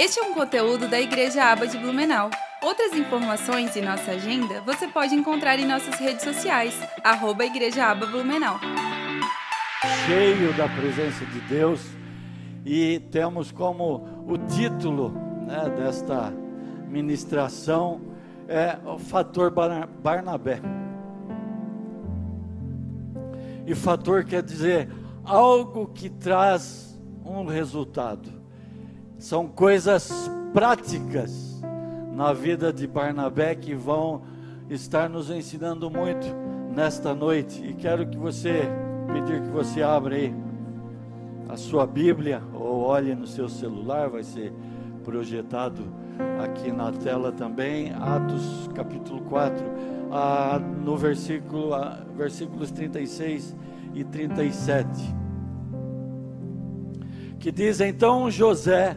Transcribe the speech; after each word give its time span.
Este 0.00 0.18
é 0.18 0.22
um 0.22 0.32
conteúdo 0.32 0.88
da 0.88 0.98
Igreja 0.98 1.44
Aba 1.44 1.66
de 1.66 1.76
Blumenau. 1.76 2.30
Outras 2.62 2.94
informações 2.94 3.76
e 3.76 3.82
nossa 3.82 4.12
agenda 4.12 4.62
você 4.62 4.88
pode 4.88 5.14
encontrar 5.14 5.58
em 5.58 5.66
nossas 5.66 5.94
redes 5.96 6.24
sociais, 6.24 6.74
arroba 7.04 7.44
Igreja 7.44 7.84
Aba 7.84 8.06
Blumenau. 8.06 8.58
Cheio 10.06 10.54
da 10.54 10.66
presença 10.70 11.22
de 11.26 11.40
Deus 11.42 11.82
e 12.64 12.98
temos 13.10 13.52
como 13.52 14.24
o 14.26 14.38
título 14.38 15.10
né, 15.46 15.68
desta 15.76 16.32
ministração 16.88 18.00
é 18.48 18.78
o 18.82 18.98
fator 18.98 19.50
Barnabé. 19.50 20.62
E 23.66 23.74
fator 23.74 24.24
quer 24.24 24.42
dizer 24.42 24.88
algo 25.26 25.88
que 25.88 26.08
traz 26.08 26.98
um 27.22 27.44
resultado. 27.44 28.39
São 29.20 29.46
coisas 29.46 30.30
práticas 30.50 31.62
na 32.14 32.32
vida 32.32 32.72
de 32.72 32.86
Barnabé 32.86 33.54
que 33.54 33.74
vão 33.74 34.22
estar 34.70 35.10
nos 35.10 35.28
ensinando 35.28 35.90
muito 35.90 36.26
nesta 36.74 37.14
noite. 37.14 37.62
E 37.62 37.74
quero 37.74 38.06
que 38.06 38.16
você 38.16 38.62
pedir 39.12 39.42
que 39.42 39.50
você 39.50 39.82
abra 39.82 40.16
aí 40.16 40.34
a 41.50 41.56
sua 41.58 41.86
Bíblia 41.86 42.42
ou 42.54 42.80
olhe 42.80 43.14
no 43.14 43.26
seu 43.26 43.46
celular, 43.46 44.08
vai 44.08 44.22
ser 44.22 44.54
projetado 45.04 45.84
aqui 46.42 46.72
na 46.72 46.90
tela 46.90 47.30
também, 47.30 47.92
Atos 47.92 48.70
capítulo 48.74 49.20
4, 49.24 49.62
ah, 50.10 50.58
no 50.58 50.96
versículo, 50.96 51.74
ah, 51.74 52.02
versículos 52.16 52.70
36 52.70 53.54
e 53.92 54.02
37. 54.02 54.88
Que 57.38 57.52
diz 57.52 57.82
então 57.82 58.30
José, 58.30 58.96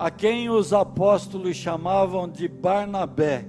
a 0.00 0.10
quem 0.10 0.48
os 0.48 0.72
apóstolos 0.72 1.54
chamavam 1.58 2.26
de 2.26 2.48
Barnabé, 2.48 3.46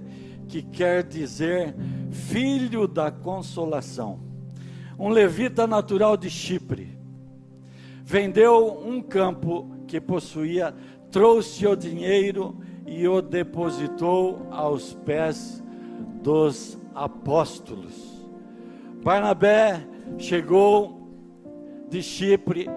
que 0.49 0.61
quer 0.61 1.01
dizer 1.01 1.73
filho 2.11 2.89
da 2.89 3.09
consolação. 3.09 4.19
Um 4.99 5.07
levita 5.07 5.65
natural 5.65 6.17
de 6.17 6.29
Chipre. 6.29 6.99
Vendeu 8.03 8.83
um 8.85 9.01
campo 9.01 9.65
que 9.87 10.01
possuía, 10.01 10.75
trouxe 11.09 11.65
o 11.65 11.73
dinheiro 11.73 12.57
e 12.85 13.07
o 13.07 13.21
depositou 13.21 14.45
aos 14.51 14.93
pés 14.93 15.63
dos 16.21 16.77
apóstolos. 16.93 18.27
Barnabé 19.01 19.87
chegou 20.17 21.07
de 21.89 22.03
Chipre 22.03 22.67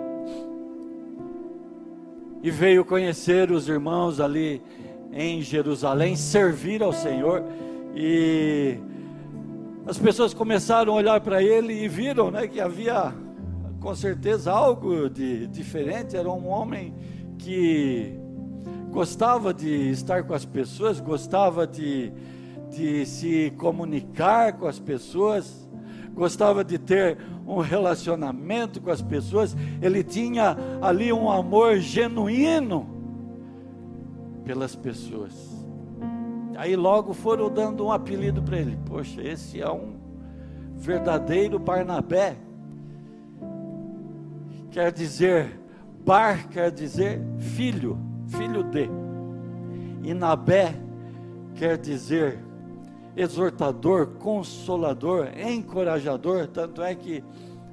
e 2.45 2.51
veio 2.51 2.85
conhecer 2.85 3.51
os 3.51 3.71
irmãos 3.71 4.21
ali 4.21 4.61
em 5.11 5.41
Jerusalém, 5.41 6.15
servir 6.15 6.83
ao 6.83 6.93
Senhor. 6.93 7.43
E 7.97 8.77
as 9.87 9.97
pessoas 9.97 10.35
começaram 10.35 10.93
a 10.93 10.97
olhar 10.97 11.21
para 11.23 11.43
ele 11.43 11.73
e 11.73 11.89
viram, 11.89 12.31
né, 12.31 12.47
que 12.47 12.61
havia 12.61 13.15
com 13.81 13.95
certeza 13.95 14.53
algo 14.53 15.09
de 15.09 15.47
diferente, 15.47 16.19
era 16.19 16.31
um 16.31 16.47
homem 16.47 16.95
que 17.39 18.13
gostava 18.91 19.55
de 19.55 19.91
estar 19.91 20.23
com 20.25 20.35
as 20.35 20.45
pessoas, 20.45 21.01
gostava 21.01 21.67
de, 21.67 22.13
de 22.71 23.07
se 23.07 23.55
comunicar 23.57 24.53
com 24.53 24.67
as 24.67 24.79
pessoas, 24.79 25.64
gostava 26.15 26.65
de 26.65 26.79
ter 26.79 27.19
um 27.47 27.59
relacionamento 27.59 28.81
com 28.81 28.91
as 28.91 29.03
pessoas, 29.03 29.57
ele 29.83 30.03
tinha 30.03 30.57
ali 30.81 31.13
um 31.13 31.31
amor 31.31 31.79
genuíno 31.79 32.89
pelas 34.45 34.75
pessoas. 34.75 35.53
Aí 36.57 36.77
logo 36.77 37.13
foram 37.13 37.51
dando 37.51 37.85
um 37.85 37.93
apelido 37.93 38.43
para 38.43 38.59
ele: 38.59 38.79
Poxa, 38.87 39.21
esse 39.23 39.61
é 39.61 39.71
um 39.71 39.97
verdadeiro 40.77 41.59
Barnabé. 41.59 42.37
Quer 44.71 44.93
dizer, 44.93 45.61
Bar 46.05 46.49
quer 46.49 46.71
dizer 46.71 47.21
filho, 47.39 47.99
filho 48.29 48.63
de. 48.63 48.89
E 50.03 50.13
Nabé 50.13 50.75
quer 51.55 51.79
dizer 51.79 52.44
exortador, 53.17 54.07
consolador, 54.19 55.29
encorajador, 55.39 56.49
tanto 56.49 56.83
é 56.83 56.95
que 56.95 57.23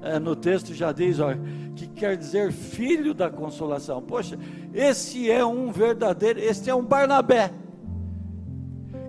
é, 0.01 0.17
no 0.17 0.35
texto 0.35 0.73
já 0.73 0.91
diz, 0.91 1.19
ó, 1.19 1.29
que 1.75 1.87
quer 1.87 2.17
dizer 2.17 2.51
filho 2.51 3.13
da 3.13 3.29
consolação. 3.29 4.01
Poxa, 4.01 4.37
esse 4.73 5.29
é 5.29 5.45
um 5.45 5.71
verdadeiro, 5.71 6.39
esse 6.39 6.69
é 6.69 6.75
um 6.75 6.83
Barnabé, 6.83 7.51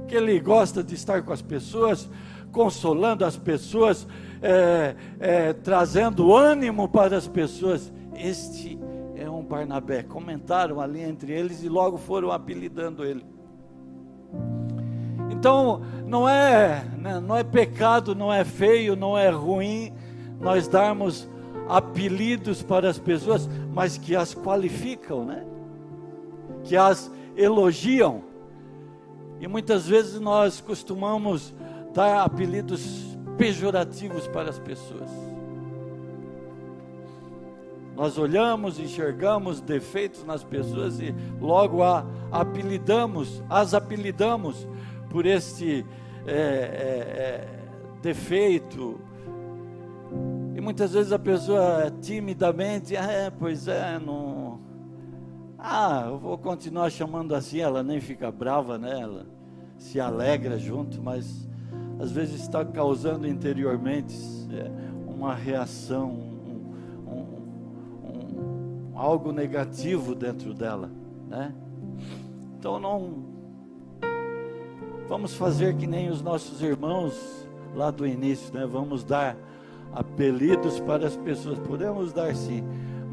que 0.07 0.15
ele 0.15 0.39
gosta 0.39 0.83
de 0.83 0.95
estar 0.95 1.23
com 1.23 1.33
as 1.33 1.41
pessoas, 1.41 2.09
consolando 2.51 3.25
as 3.25 3.37
pessoas, 3.37 4.07
é, 4.43 4.95
é, 5.19 5.53
trazendo 5.55 6.35
ânimo 6.35 6.89
para 6.89 7.17
as 7.17 7.27
pessoas. 7.27 7.91
Este 8.15 8.79
é 9.17 9.29
um 9.31 9.43
Barnabé. 9.43 10.03
Comentaram 10.03 10.81
ali 10.81 11.01
entre 11.01 11.33
eles 11.33 11.63
e 11.63 11.69
logo 11.69 11.97
foram 11.97 12.31
apelidando 12.31 13.05
ele. 13.05 13.25
Então, 15.43 15.83
não 16.07 16.29
é, 16.29 16.85
né, 16.97 17.19
não 17.19 17.37
é 17.37 17.43
pecado, 17.43 18.15
não 18.15 18.33
é 18.33 18.45
feio, 18.45 18.95
não 18.95 19.19
é 19.19 19.29
ruim 19.29 19.93
nós 20.41 20.69
darmos 20.69 21.29
apelidos 21.69 22.63
para 22.63 22.89
as 22.89 22.97
pessoas, 22.97 23.51
mas 23.75 23.99
que 23.99 24.15
as 24.15 24.37
qualificam, 24.37 25.25
né? 25.25 25.45
Que 26.63 26.77
as 26.77 27.11
elogiam. 27.37 28.23
E 29.41 29.49
muitas 29.49 29.89
vezes 29.89 30.21
nós 30.21 30.61
costumamos 30.61 31.53
dar 31.93 32.23
apelidos 32.23 33.17
pejorativos 33.37 34.29
para 34.29 34.49
as 34.49 34.61
pessoas. 34.61 35.11
Nós 37.97 38.17
olhamos, 38.17 38.79
enxergamos 38.79 39.61
defeitos 39.61 40.25
nas 40.25 40.45
pessoas 40.45 41.01
e 41.01 41.13
logo 41.41 41.83
a 41.83 42.07
apelidamos, 42.31 43.43
as 43.51 43.75
apelidamos 43.75 44.69
por 45.13 45.27
este 45.27 45.85
é, 46.27 46.33
é, 46.33 46.37
é, 46.37 47.49
defeito. 48.01 48.99
E 50.57 50.61
muitas 50.61 50.93
vezes 50.93 51.13
a 51.13 51.19
pessoa 51.19 51.93
timidamente, 52.01 52.97
ah, 52.97 53.13
é, 53.13 53.31
pois 53.31 53.69
é, 53.69 53.99
não. 53.99 54.61
Ah, 55.59 56.07
eu 56.09 56.19
vou 56.19 56.39
continuar 56.39 56.91
chamando 56.91 57.35
assim, 57.35 57.61
ela 57.61 57.83
nem 57.83 58.01
fica 58.01 58.33
brava, 58.33 58.79
né? 58.79 59.01
Ela 59.01 59.27
se 59.79 60.01
alegra 60.01 60.59
junto, 60.59 61.01
mas 61.01 61.49
às 62.01 62.11
vezes 62.11 62.41
está 62.41 62.65
causando 62.65 63.29
interiormente 63.29 64.17
é, 64.51 64.71
uma 65.07 65.35
reação, 65.35 66.11
um, 66.11 66.75
um, 67.07 68.93
um, 68.93 68.99
algo 68.99 69.31
negativo 69.31 70.15
dentro 70.15 70.55
dela, 70.55 70.91
né? 71.29 71.55
Então 72.59 72.79
não 72.79 73.32
Vamos 75.13 75.35
fazer 75.35 75.77
que 75.77 75.87
nem 75.87 76.09
os 76.09 76.23
nossos 76.23 76.63
irmãos 76.63 77.47
lá 77.75 77.91
do 77.91 78.07
início, 78.07 78.51
né? 78.55 78.65
Vamos 78.65 79.05
dar 79.05 79.37
apelidos 79.93 80.81
para 80.81 81.07
as 81.07 81.15
pessoas. 81.19 81.59
Podemos 81.59 82.15
dar 82.15 82.35
sim, 82.35 82.65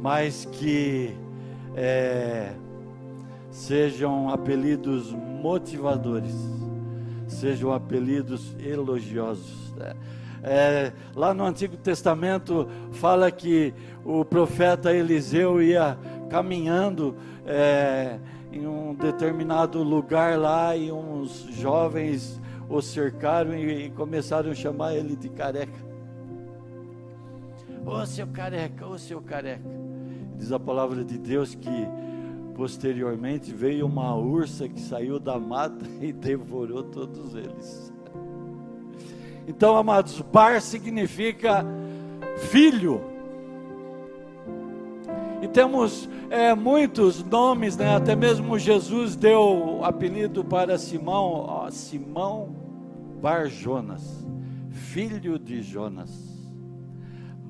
mas 0.01 0.45
que 0.45 1.13
é, 1.75 2.53
sejam 3.51 4.29
apelidos 4.29 5.11
motivadores, 5.11 6.33
sejam 7.27 7.73
apelidos 7.73 8.55
elogiosos. 8.65 9.73
Né? 9.75 9.93
É, 10.41 10.93
lá 11.13 11.33
no 11.33 11.43
Antigo 11.43 11.75
Testamento 11.75 12.65
fala 12.93 13.29
que 13.29 13.73
o 14.05 14.23
profeta 14.23 14.95
Eliseu 14.95 15.61
ia 15.61 15.97
caminhando. 16.29 17.13
É, 17.45 18.19
em 18.51 18.65
um 18.65 18.93
determinado 18.93 19.83
lugar 19.83 20.37
lá 20.37 20.75
e 20.75 20.91
uns 20.91 21.47
jovens 21.51 22.39
o 22.67 22.81
cercaram 22.81 23.55
e, 23.55 23.85
e 23.85 23.89
começaram 23.89 24.51
a 24.51 24.55
chamar 24.55 24.95
ele 24.95 25.15
de 25.15 25.29
careca. 25.29 25.89
Ô 27.85 28.01
oh, 28.01 28.05
seu 28.05 28.27
careca, 28.27 28.85
ô 28.85 28.91
oh, 28.91 28.97
seu 28.97 29.21
careca. 29.21 29.63
Diz 30.37 30.51
a 30.51 30.59
palavra 30.59 31.03
de 31.03 31.17
Deus 31.17 31.55
que 31.55 31.87
posteriormente 32.55 33.53
veio 33.53 33.85
uma 33.85 34.15
ursa 34.15 34.67
que 34.67 34.79
saiu 34.79 35.19
da 35.19 35.39
mata 35.39 35.85
e 36.01 36.11
devorou 36.11 36.83
todos 36.83 37.33
eles. 37.33 37.93
Então, 39.47 39.75
amados, 39.75 40.21
bar 40.21 40.61
significa 40.61 41.65
filho. 42.37 43.08
Temos 45.53 46.07
é, 46.29 46.53
muitos 46.53 47.23
nomes, 47.23 47.75
né? 47.75 47.95
até 47.95 48.15
mesmo 48.15 48.59
Jesus 48.59 49.15
deu 49.15 49.79
apelido 49.83 50.43
para 50.43 50.77
Simão, 50.77 51.45
ó, 51.47 51.69
Simão 51.71 52.49
Bar 53.19 53.47
Jonas, 53.47 54.25
filho 54.69 55.39
de 55.39 55.61
Jonas. 55.61 56.29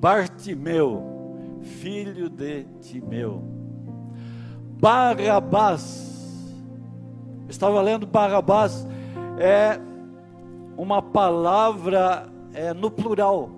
Bartimeu, 0.00 1.58
filho 1.60 2.30
de 2.30 2.64
Timeu. 2.80 3.42
Barabás, 4.80 6.10
Estava 7.50 7.82
lendo 7.82 8.06
Barrabás, 8.06 8.86
é 9.36 9.78
uma 10.76 11.02
palavra 11.02 12.28
é, 12.54 12.72
no 12.72 12.90
plural. 12.90 13.50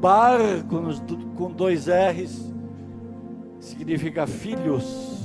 Bar 0.00 0.38
com, 0.68 0.88
com 1.36 1.52
dois 1.52 1.86
R's 1.86 2.49
significa 3.70 4.26
filhos. 4.26 5.24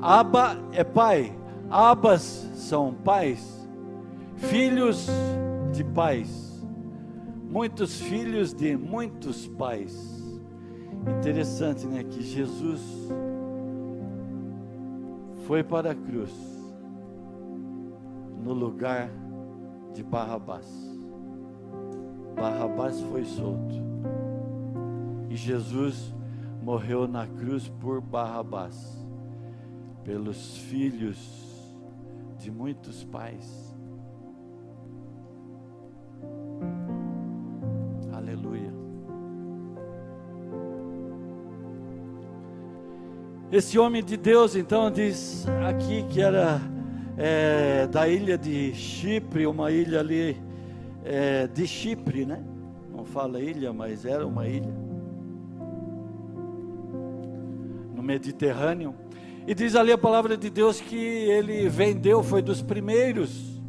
Aba 0.00 0.56
é 0.72 0.84
pai. 0.84 1.36
Abas 1.70 2.22
são 2.54 2.94
pais. 2.94 3.68
Filhos 4.36 5.08
de 5.72 5.84
pais. 5.84 6.64
Muitos 7.50 8.00
filhos 8.00 8.54
de 8.54 8.76
muitos 8.76 9.46
pais. 9.48 10.40
Interessante, 11.18 11.86
né? 11.86 12.04
Que 12.04 12.22
Jesus 12.22 12.80
foi 15.46 15.64
para 15.64 15.92
a 15.92 15.94
cruz 15.94 16.32
no 18.42 18.52
lugar 18.52 19.10
de 19.94 20.02
Barrabás. 20.02 20.66
Barrabás 22.36 23.00
foi 23.00 23.24
solto. 23.24 23.74
E 25.28 25.36
Jesus 25.36 26.14
morreu 26.68 27.08
na 27.08 27.26
cruz 27.26 27.66
por 27.80 27.98
Barrabás, 27.98 29.02
pelos 30.04 30.58
filhos 30.58 31.16
de 32.38 32.50
muitos 32.50 33.04
pais. 33.04 33.74
Aleluia. 38.12 38.70
Esse 43.50 43.78
homem 43.78 44.04
de 44.04 44.18
Deus, 44.18 44.54
então, 44.54 44.90
diz 44.90 45.46
aqui 45.66 46.02
que 46.10 46.20
era 46.20 46.60
é, 47.16 47.86
da 47.86 48.06
ilha 48.06 48.36
de 48.36 48.74
Chipre, 48.74 49.46
uma 49.46 49.70
ilha 49.70 50.00
ali 50.00 50.36
é, 51.02 51.46
de 51.46 51.66
Chipre, 51.66 52.26
né? 52.26 52.44
Não 52.94 53.06
fala 53.06 53.40
ilha, 53.40 53.72
mas 53.72 54.04
era 54.04 54.26
uma 54.26 54.46
ilha. 54.46 54.87
Mediterrâneo. 58.08 58.94
E 59.46 59.54
diz 59.54 59.76
ali 59.76 59.92
a 59.92 59.98
palavra 59.98 60.34
de 60.34 60.48
Deus 60.48 60.80
que 60.80 60.96
ele 60.96 61.68
vendeu, 61.68 62.22
foi 62.22 62.40
dos 62.40 62.62
primeiros 62.62 63.60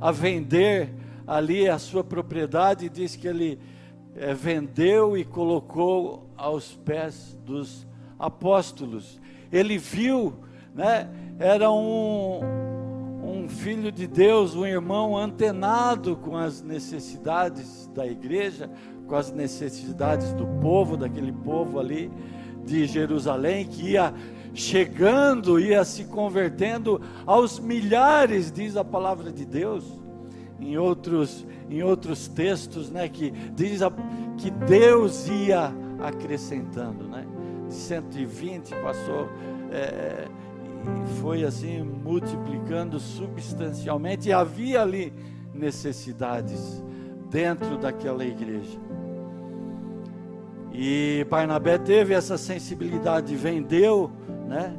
a 0.00 0.10
vender 0.10 0.94
ali 1.26 1.68
a 1.68 1.78
sua 1.78 2.02
propriedade. 2.02 2.88
Diz 2.88 3.16
que 3.16 3.28
ele 3.28 3.58
é, 4.14 4.32
vendeu 4.32 5.14
e 5.16 5.26
colocou 5.26 6.30
aos 6.38 6.72
pés 6.72 7.36
dos 7.44 7.86
apóstolos. 8.18 9.20
Ele 9.52 9.76
viu, 9.76 10.32
né? 10.74 11.10
Era 11.38 11.70
um, 11.70 12.40
um 13.22 13.46
filho 13.46 13.92
de 13.92 14.06
Deus, 14.06 14.54
um 14.54 14.64
irmão 14.64 15.18
antenado 15.18 16.16
com 16.16 16.34
as 16.34 16.62
necessidades 16.62 17.90
da 17.94 18.06
igreja, 18.06 18.70
com 19.06 19.14
as 19.14 19.30
necessidades 19.30 20.32
do 20.32 20.46
povo, 20.62 20.96
daquele 20.96 21.32
povo 21.32 21.78
ali 21.78 22.10
de 22.66 22.86
Jerusalém, 22.86 23.64
que 23.64 23.92
ia 23.92 24.12
chegando, 24.52 25.60
ia 25.60 25.84
se 25.84 26.04
convertendo 26.04 27.00
aos 27.24 27.58
milhares, 27.58 28.50
diz 28.50 28.76
a 28.76 28.84
palavra 28.84 29.30
de 29.30 29.44
Deus. 29.44 29.84
Em 30.58 30.76
outros, 30.76 31.46
em 31.70 31.82
outros 31.82 32.28
textos, 32.28 32.90
né, 32.90 33.08
que 33.08 33.30
diz 33.54 33.82
a, 33.82 33.92
que 34.38 34.50
Deus 34.50 35.28
ia 35.28 35.72
acrescentando, 36.00 37.04
né? 37.04 37.26
de 37.68 37.74
120 37.74 38.74
passou 38.76 39.28
é, 39.70 40.28
e 41.04 41.20
foi 41.20 41.44
assim 41.44 41.82
multiplicando 41.82 43.00
substancialmente 43.00 44.28
e 44.28 44.32
havia 44.32 44.82
ali 44.82 45.12
necessidades 45.52 46.82
dentro 47.30 47.76
daquela 47.76 48.24
igreja. 48.24 48.78
E 50.78 51.24
Barnabé 51.30 51.78
teve 51.78 52.12
essa 52.12 52.36
sensibilidade, 52.36 53.34
vendeu, 53.34 54.10
né? 54.46 54.76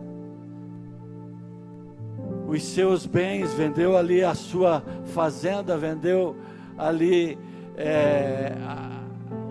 Os 2.47 2.63
seus 2.63 3.07
bens, 3.07 3.51
vendeu 3.55 3.97
ali 3.97 4.23
a 4.23 4.35
sua 4.35 4.83
fazenda, 5.05 5.75
vendeu 5.75 6.35
ali 6.77 7.35
é, 7.75 8.53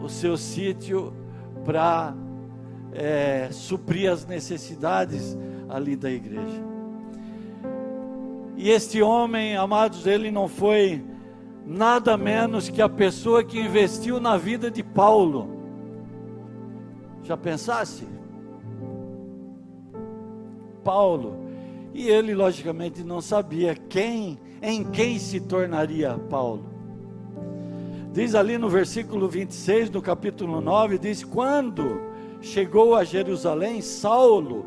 o 0.01 0.09
seu 0.09 0.37
sítio 0.37 1.13
para 1.65 2.15
é, 2.93 3.49
suprir 3.51 4.09
as 4.09 4.25
necessidades 4.25 5.37
ali 5.69 5.97
da 5.97 6.13
igreja. 6.13 6.63
E 8.57 8.71
este 8.71 9.03
homem, 9.03 9.57
amados, 9.57 10.07
ele 10.07 10.31
não 10.31 10.47
foi 10.47 11.05
nada 11.67 12.17
menos 12.17 12.69
que 12.69 12.81
a 12.81 12.89
pessoa 12.89 13.43
que 13.43 13.59
investiu 13.59 14.21
na 14.21 14.37
vida 14.37 14.71
de 14.71 14.85
Paulo. 14.85 15.56
Já 17.27 17.37
pensasse? 17.37 18.07
Paulo. 20.85 21.35
E 21.93 22.09
ele, 22.09 22.35
logicamente, 22.35 23.03
não 23.03 23.21
sabia 23.21 23.75
quem, 23.75 24.39
em 24.63 24.85
quem 24.85 25.19
se 25.19 25.41
tornaria 25.41 26.17
Paulo. 26.31 26.65
Diz 28.13 28.35
ali 28.35 28.57
no 28.57 28.69
versículo 28.69 29.29
26 29.29 29.91
do 29.91 30.01
capítulo 30.01 30.61
9: 30.61 30.99
diz: 30.99 31.25
Quando 31.25 32.01
chegou 32.41 32.95
a 32.95 33.03
Jerusalém, 33.03 33.81
Saulo 33.81 34.65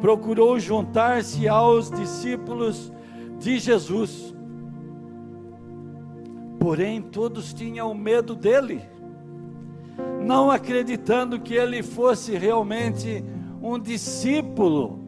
procurou 0.00 0.58
juntar-se 0.58 1.46
aos 1.46 1.90
discípulos 1.90 2.92
de 3.38 3.58
Jesus. 3.58 4.34
Porém, 6.58 7.00
todos 7.00 7.54
tinham 7.54 7.94
medo 7.94 8.34
dele, 8.34 8.82
não 10.22 10.50
acreditando 10.50 11.40
que 11.40 11.54
ele 11.54 11.82
fosse 11.82 12.36
realmente 12.36 13.24
um 13.62 13.78
discípulo. 13.78 14.98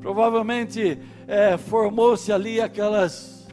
Provavelmente 0.00 0.98
é, 1.26 1.56
formou-se 1.56 2.32
ali 2.32 2.60
aquelas 2.60 3.48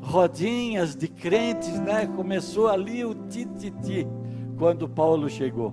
rodinhas 0.00 0.96
de 0.96 1.08
crentes, 1.08 1.78
né? 1.80 2.06
Começou 2.06 2.68
ali 2.68 3.04
o 3.04 3.14
tititi 3.14 4.06
quando 4.58 4.88
Paulo 4.88 5.28
chegou. 5.28 5.72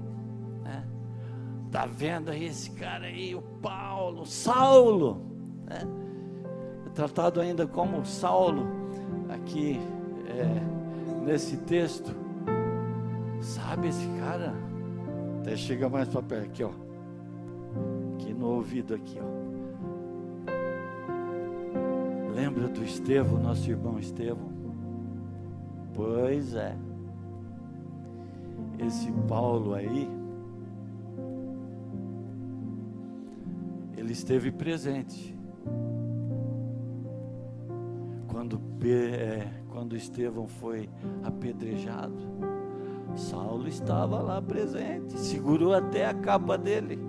Tá 1.72 1.86
vendo 1.86 2.32
aí 2.32 2.46
esse 2.46 2.72
cara 2.72 3.08
aí, 3.08 3.36
o 3.36 3.42
Paulo, 3.42 4.26
Saulo, 4.26 5.22
né? 5.66 5.80
Tratado 6.96 7.42
ainda 7.42 7.68
como 7.68 8.06
Saulo 8.06 8.66
aqui 9.30 9.80
é, 10.28 11.24
nesse 11.26 11.58
texto. 11.58 12.16
Sabe 13.42 13.88
esse 13.90 14.08
cara? 14.20 14.54
Até 15.40 15.56
chega 15.56 15.88
mais 15.90 16.08
para 16.10 16.22
perto 16.22 16.46
aqui, 16.46 16.64
ó. 16.64 16.72
Aqui 18.16 18.34
no 18.34 18.48
ouvido 18.48 18.94
aqui, 18.96 19.18
ó. 19.20 19.38
Lembra 22.34 22.68
do 22.68 22.84
Estevão, 22.84 23.42
nosso 23.42 23.70
irmão 23.70 23.98
Estevão? 23.98 24.52
Pois 25.94 26.54
é. 26.54 26.78
Esse 28.78 29.12
Paulo 29.28 29.74
aí, 29.74 30.08
ele 33.98 34.14
esteve 34.14 34.52
presente. 34.52 35.36
Quando, 38.28 38.62
é, 38.86 39.48
quando 39.70 39.96
Estevão 39.96 40.48
foi 40.48 40.88
apedrejado, 41.24 42.47
Saulo 43.18 43.68
estava 43.68 44.22
lá 44.22 44.42
presente, 44.42 45.18
segurou 45.18 45.74
até 45.74 46.06
a 46.06 46.14
capa 46.14 46.58
dele, 46.58 47.00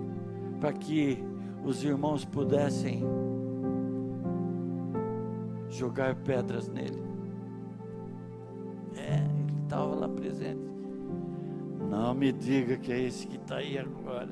para 0.59 0.73
que 0.73 1.23
os 1.63 1.83
irmãos 1.83 2.25
pudessem 2.25 3.03
jogar 5.69 6.15
pedras 6.15 6.67
nele. 6.67 7.01
É, 8.95 9.15
ele 9.15 9.61
estava 9.63 9.95
lá 9.95 10.09
presente. 10.09 10.69
Não 11.89 12.13
me 12.13 12.31
diga 12.31 12.77
que 12.77 12.91
é 12.91 12.99
esse 12.99 13.27
que 13.27 13.37
está 13.37 13.57
aí 13.57 13.77
agora. 13.77 14.29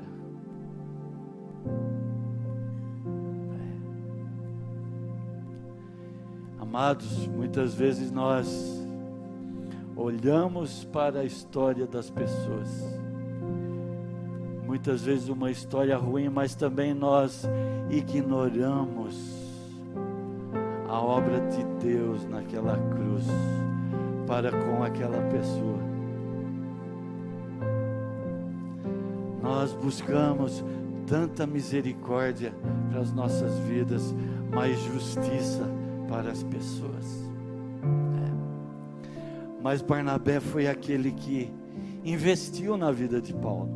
Amados, 6.60 7.28
muitas 7.28 7.74
vezes 7.74 8.12
nós 8.12 8.77
olhamos 9.98 10.86
para 10.86 11.22
a 11.22 11.26
história 11.26 11.88
das 11.88 12.10
pessoas, 12.10 12.70
muitas 14.66 15.02
vezes 15.02 15.28
uma 15.28 15.50
história 15.50 15.98
ruim, 15.98 16.30
mas 16.30 16.54
também 16.54 16.94
nós 16.94 17.46
ignoramos 17.90 19.16
a 20.88 21.02
obra 21.02 21.40
de 21.48 21.64
Deus 21.84 22.26
naquela 22.26 22.78
cruz 22.78 23.26
para 24.28 24.52
com 24.52 24.84
aquela 24.84 25.22
pessoa. 25.30 25.80
Nós 29.42 29.74
buscamos 29.74 30.64
tanta 31.08 31.48
misericórdia 31.48 32.54
para 32.92 33.00
as 33.00 33.12
nossas 33.12 33.58
vidas, 33.60 34.14
mais 34.54 34.78
justiça 34.80 35.64
para 36.08 36.32
as 36.32 36.44
pessoas. 36.44 37.27
Mas 39.68 39.82
Barnabé 39.82 40.40
foi 40.40 40.66
aquele 40.66 41.12
que 41.12 41.52
investiu 42.02 42.78
na 42.78 42.90
vida 42.90 43.20
de 43.20 43.34
Paulo. 43.34 43.68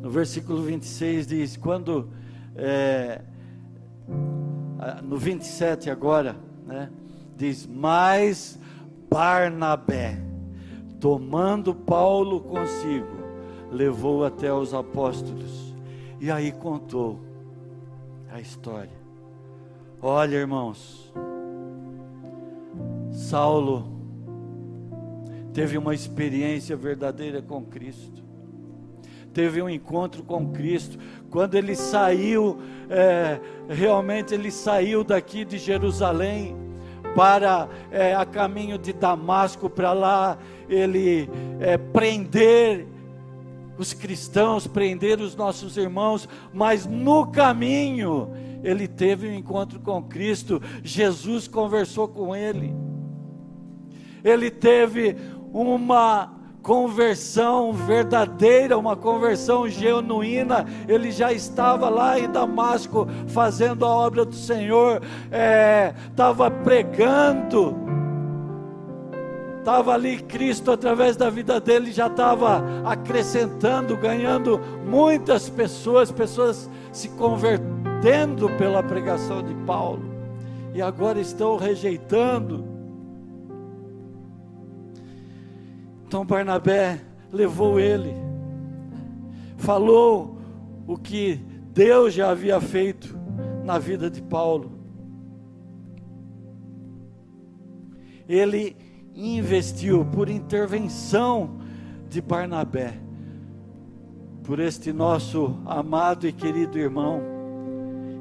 No 0.00 0.08
versículo 0.08 0.62
26 0.62 1.26
diz: 1.26 1.56
quando 1.56 2.10
é, 2.54 3.20
no 5.02 5.16
27 5.16 5.90
agora, 5.90 6.36
né, 6.64 6.88
diz: 7.36 7.66
Mas 7.66 8.56
Barnabé, 9.10 10.22
tomando 11.00 11.74
Paulo 11.74 12.40
consigo, 12.40 13.16
levou 13.72 14.24
até 14.24 14.52
os 14.52 14.72
apóstolos, 14.72 15.74
e 16.20 16.30
aí 16.30 16.52
contou 16.52 17.18
a 18.30 18.40
história. 18.40 18.96
Olha, 20.00 20.36
irmãos, 20.36 21.12
Saulo 23.10 23.97
teve 25.52 25.76
uma 25.78 25.94
experiência 25.94 26.76
verdadeira 26.76 27.42
com 27.42 27.64
Cristo, 27.64 28.22
teve 29.32 29.62
um 29.62 29.68
encontro 29.68 30.22
com 30.22 30.50
Cristo. 30.52 30.98
Quando 31.30 31.54
ele 31.54 31.76
saiu, 31.76 32.58
é, 32.90 33.40
realmente 33.68 34.34
ele 34.34 34.50
saiu 34.50 35.04
daqui 35.04 35.44
de 35.44 35.58
Jerusalém 35.58 36.56
para 37.14 37.68
é, 37.90 38.14
a 38.14 38.24
caminho 38.24 38.78
de 38.78 38.92
Damasco, 38.92 39.68
para 39.68 39.92
lá 39.92 40.38
ele 40.68 41.28
é, 41.60 41.76
prender 41.76 42.86
os 43.78 43.92
cristãos, 43.92 44.66
prender 44.66 45.20
os 45.20 45.36
nossos 45.36 45.76
irmãos, 45.76 46.28
mas 46.52 46.84
no 46.84 47.26
caminho 47.26 48.28
ele 48.62 48.88
teve 48.88 49.28
um 49.28 49.34
encontro 49.34 49.78
com 49.78 50.02
Cristo, 50.02 50.60
Jesus 50.82 51.46
conversou 51.46 52.08
com 52.08 52.34
ele, 52.34 52.74
ele 54.24 54.50
teve 54.50 55.16
uma 55.52 56.38
conversão 56.62 57.72
verdadeira, 57.72 58.76
uma 58.76 58.94
conversão 58.94 59.66
genuína. 59.68 60.66
Ele 60.86 61.10
já 61.10 61.32
estava 61.32 61.88
lá 61.88 62.18
em 62.18 62.30
Damasco 62.30 63.06
fazendo 63.28 63.86
a 63.86 63.88
obra 63.88 64.24
do 64.24 64.34
Senhor, 64.34 65.00
estava 66.10 66.46
é, 66.48 66.50
pregando. 66.50 67.74
Estava 69.58 69.92
ali 69.92 70.18
Cristo 70.18 70.70
através 70.70 71.16
da 71.16 71.28
vida 71.28 71.60
dele, 71.60 71.90
já 71.90 72.06
estava 72.06 72.62
acrescentando, 72.84 73.96
ganhando 73.96 74.60
muitas 74.86 75.48
pessoas, 75.48 76.10
pessoas 76.10 76.70
se 76.92 77.08
convertendo 77.10 78.48
pela 78.56 78.82
pregação 78.82 79.42
de 79.42 79.54
Paulo, 79.66 80.02
e 80.72 80.80
agora 80.80 81.20
estão 81.20 81.56
rejeitando 81.56 82.64
Então 86.08 86.24
Barnabé 86.24 87.02
levou 87.30 87.78
ele, 87.78 88.14
falou 89.58 90.38
o 90.86 90.96
que 90.96 91.38
Deus 91.74 92.14
já 92.14 92.30
havia 92.30 92.58
feito 92.62 93.14
na 93.62 93.78
vida 93.78 94.08
de 94.08 94.22
Paulo. 94.22 94.72
Ele 98.26 98.74
investiu 99.14 100.02
por 100.06 100.30
intervenção 100.30 101.58
de 102.08 102.22
Barnabé, 102.22 102.94
por 104.44 104.60
este 104.60 104.94
nosso 104.94 105.58
amado 105.66 106.26
e 106.26 106.32
querido 106.32 106.78
irmão. 106.78 107.20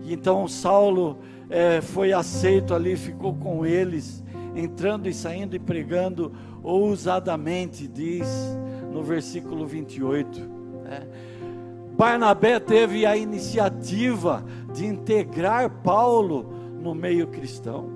Então 0.06 0.46
Saulo 0.46 1.20
é, 1.50 1.80
foi 1.80 2.12
aceito 2.12 2.74
ali, 2.74 2.98
ficou 2.98 3.34
com 3.34 3.66
eles, 3.66 4.22
entrando 4.54 5.08
e 5.08 5.14
saindo 5.14 5.56
e 5.56 5.60
pregando 5.60 6.34
ousadamente, 6.68 7.88
diz 7.88 8.28
no 8.92 9.02
versículo 9.02 9.66
28. 9.66 10.40
Né? 10.84 11.08
Barnabé 11.96 12.60
teve 12.60 13.06
a 13.06 13.16
iniciativa 13.16 14.44
de 14.74 14.86
integrar 14.86 15.70
Paulo 15.82 16.46
no 16.82 16.94
meio 16.94 17.28
cristão. 17.28 17.90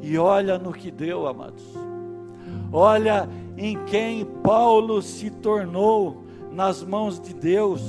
E 0.00 0.16
olha 0.16 0.58
no 0.58 0.72
que 0.72 0.90
deu, 0.90 1.26
amados. 1.26 1.64
Olha 2.72 3.28
em 3.56 3.76
quem 3.84 4.24
Paulo 4.24 5.02
se 5.02 5.30
tornou 5.30 6.24
nas 6.50 6.82
mãos 6.82 7.20
de 7.20 7.34
Deus. 7.34 7.82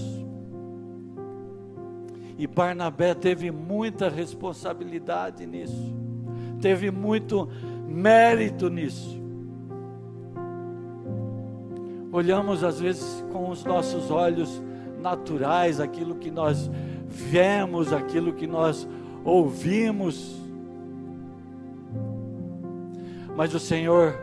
E 2.37 2.45
Barnabé 2.45 3.13
teve 3.13 3.49
muita 3.49 4.09
responsabilidade 4.09 5.45
nisso. 5.45 5.95
Teve 6.61 6.91
muito 6.91 7.47
mérito 7.87 8.69
nisso. 8.69 9.17
Olhamos 12.11 12.63
às 12.63 12.79
vezes 12.79 13.23
com 13.31 13.49
os 13.49 13.63
nossos 13.63 14.11
olhos 14.11 14.61
naturais 14.99 15.79
aquilo 15.79 16.15
que 16.15 16.31
nós 16.31 16.69
vemos, 17.05 17.93
aquilo 17.93 18.33
que 18.33 18.47
nós 18.47 18.87
ouvimos. 19.23 20.35
Mas 23.35 23.53
o 23.53 23.59
Senhor 23.59 24.15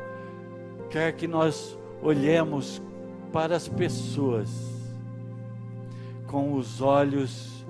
quer 0.91 1.13
que 1.13 1.27
nós 1.27 1.79
olhemos 2.03 2.83
para 3.33 3.57
as 3.57 3.69
pessoas 3.69 4.51
com 6.27 6.55
os 6.55 6.81
olhos 6.81 7.65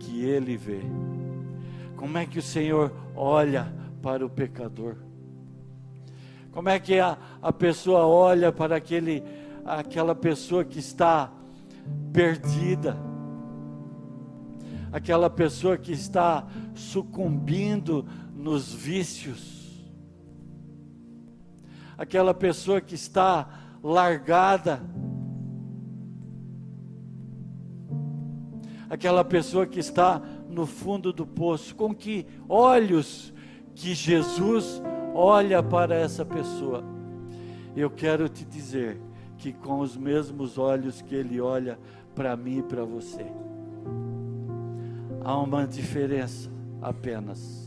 que 0.00 0.24
Ele 0.24 0.56
vê. 0.56 0.80
Como 1.96 2.18
é 2.18 2.26
que 2.26 2.38
o 2.38 2.42
Senhor 2.42 2.92
olha 3.14 3.72
para 4.02 4.24
o 4.24 4.30
pecador? 4.30 5.07
Como 6.52 6.68
é 6.68 6.78
que 6.78 6.98
a, 6.98 7.16
a 7.42 7.52
pessoa 7.52 8.06
olha 8.06 8.50
para 8.50 8.76
aquele, 8.76 9.22
aquela 9.64 10.14
pessoa 10.14 10.64
que 10.64 10.78
está 10.78 11.30
perdida? 12.12 12.96
Aquela 14.90 15.28
pessoa 15.28 15.76
que 15.76 15.92
está 15.92 16.46
sucumbindo 16.74 18.06
nos 18.34 18.72
vícios? 18.72 19.58
Aquela 21.96 22.32
pessoa 22.32 22.80
que 22.80 22.94
está 22.94 23.48
largada? 23.82 24.80
Aquela 28.88 29.22
pessoa 29.22 29.66
que 29.66 29.78
está 29.78 30.22
no 30.48 30.64
fundo 30.64 31.12
do 31.12 31.26
poço? 31.26 31.74
Com 31.74 31.94
que 31.94 32.26
olhos 32.48 33.34
que 33.74 33.94
Jesus 33.94 34.80
olha 35.18 35.60
para 35.60 35.96
essa 35.96 36.24
pessoa. 36.24 36.84
Eu 37.76 37.90
quero 37.90 38.28
te 38.28 38.44
dizer 38.44 39.00
que 39.36 39.52
com 39.52 39.80
os 39.80 39.96
mesmos 39.96 40.58
olhos 40.58 41.02
que 41.02 41.14
ele 41.14 41.40
olha 41.40 41.76
para 42.14 42.36
mim 42.36 42.58
e 42.58 42.62
para 42.62 42.84
você, 42.84 43.26
há 45.24 45.36
uma 45.38 45.66
diferença 45.66 46.48
apenas. 46.80 47.66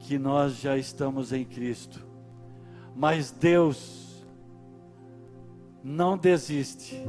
Que 0.00 0.18
nós 0.18 0.56
já 0.56 0.76
estamos 0.76 1.32
em 1.32 1.44
Cristo, 1.44 2.04
mas 2.96 3.30
Deus 3.30 4.26
não 5.84 6.18
desiste 6.18 7.00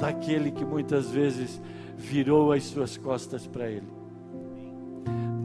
daquele 0.00 0.50
que 0.50 0.64
muitas 0.64 1.10
vezes 1.10 1.60
virou 1.96 2.52
as 2.52 2.64
suas 2.64 2.96
costas 2.96 3.46
para 3.46 3.70
Ele. 3.70 3.93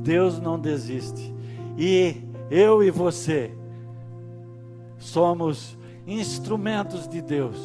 Deus 0.10 0.40
não 0.40 0.60
desiste. 0.60 1.32
E 1.78 2.16
eu 2.50 2.84
e 2.84 2.90
você 2.90 3.52
somos 4.98 5.78
instrumentos 6.08 7.08
de 7.08 7.22
Deus 7.22 7.58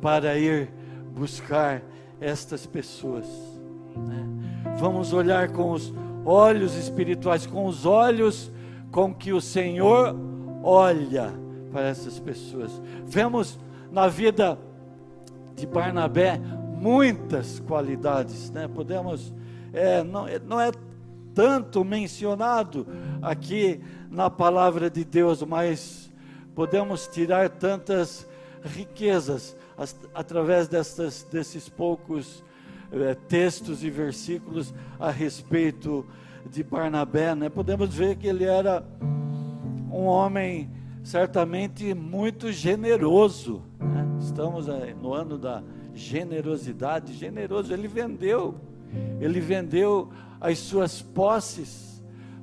para 0.00 0.38
ir 0.38 0.70
buscar 1.12 1.82
estas 2.20 2.64
pessoas. 2.64 3.26
Né? 3.96 4.24
Vamos 4.78 5.12
olhar 5.12 5.48
com 5.48 5.72
os 5.72 5.92
olhos 6.24 6.76
espirituais, 6.76 7.44
com 7.44 7.66
os 7.66 7.84
olhos 7.84 8.52
com 8.92 9.12
que 9.12 9.32
o 9.32 9.40
Senhor 9.40 10.14
olha 10.62 11.34
para 11.72 11.88
essas 11.88 12.20
pessoas. 12.20 12.80
Vemos 13.04 13.58
na 13.90 14.06
vida 14.06 14.56
de 15.56 15.66
Barnabé 15.66 16.40
muitas 16.78 17.58
qualidades, 17.58 18.48
né? 18.52 18.68
Podemos, 18.68 19.34
é, 19.72 20.04
não, 20.04 20.26
não 20.46 20.60
é 20.60 20.70
tanto 21.34 21.84
mencionado 21.84 22.86
aqui 23.20 23.80
na 24.10 24.28
palavra 24.28 24.90
de 24.90 25.04
Deus, 25.04 25.42
mas 25.42 26.10
podemos 26.54 27.06
tirar 27.06 27.48
tantas 27.48 28.28
riquezas 28.62 29.56
as, 29.76 29.96
através 30.14 30.68
destas, 30.68 31.26
desses 31.30 31.68
poucos 31.68 32.44
eh, 32.92 33.16
textos 33.28 33.82
e 33.82 33.90
versículos 33.90 34.72
a 35.00 35.10
respeito 35.10 36.06
de 36.50 36.62
Barnabé, 36.62 37.34
né? 37.34 37.48
Podemos 37.48 37.94
ver 37.94 38.16
que 38.16 38.26
ele 38.26 38.44
era 38.44 38.84
um 39.90 40.04
homem 40.04 40.70
certamente 41.02 41.94
muito 41.94 42.52
generoso. 42.52 43.62
Né? 43.78 44.06
Estamos 44.20 44.66
no 45.00 45.14
ano 45.14 45.38
da 45.38 45.62
generosidade, 45.94 47.12
generoso. 47.14 47.72
Ele 47.72 47.88
vendeu, 47.88 48.54
ele 49.20 49.40
vendeu 49.40 50.10
as 50.42 50.58
suas 50.58 51.00
posses 51.00 52.02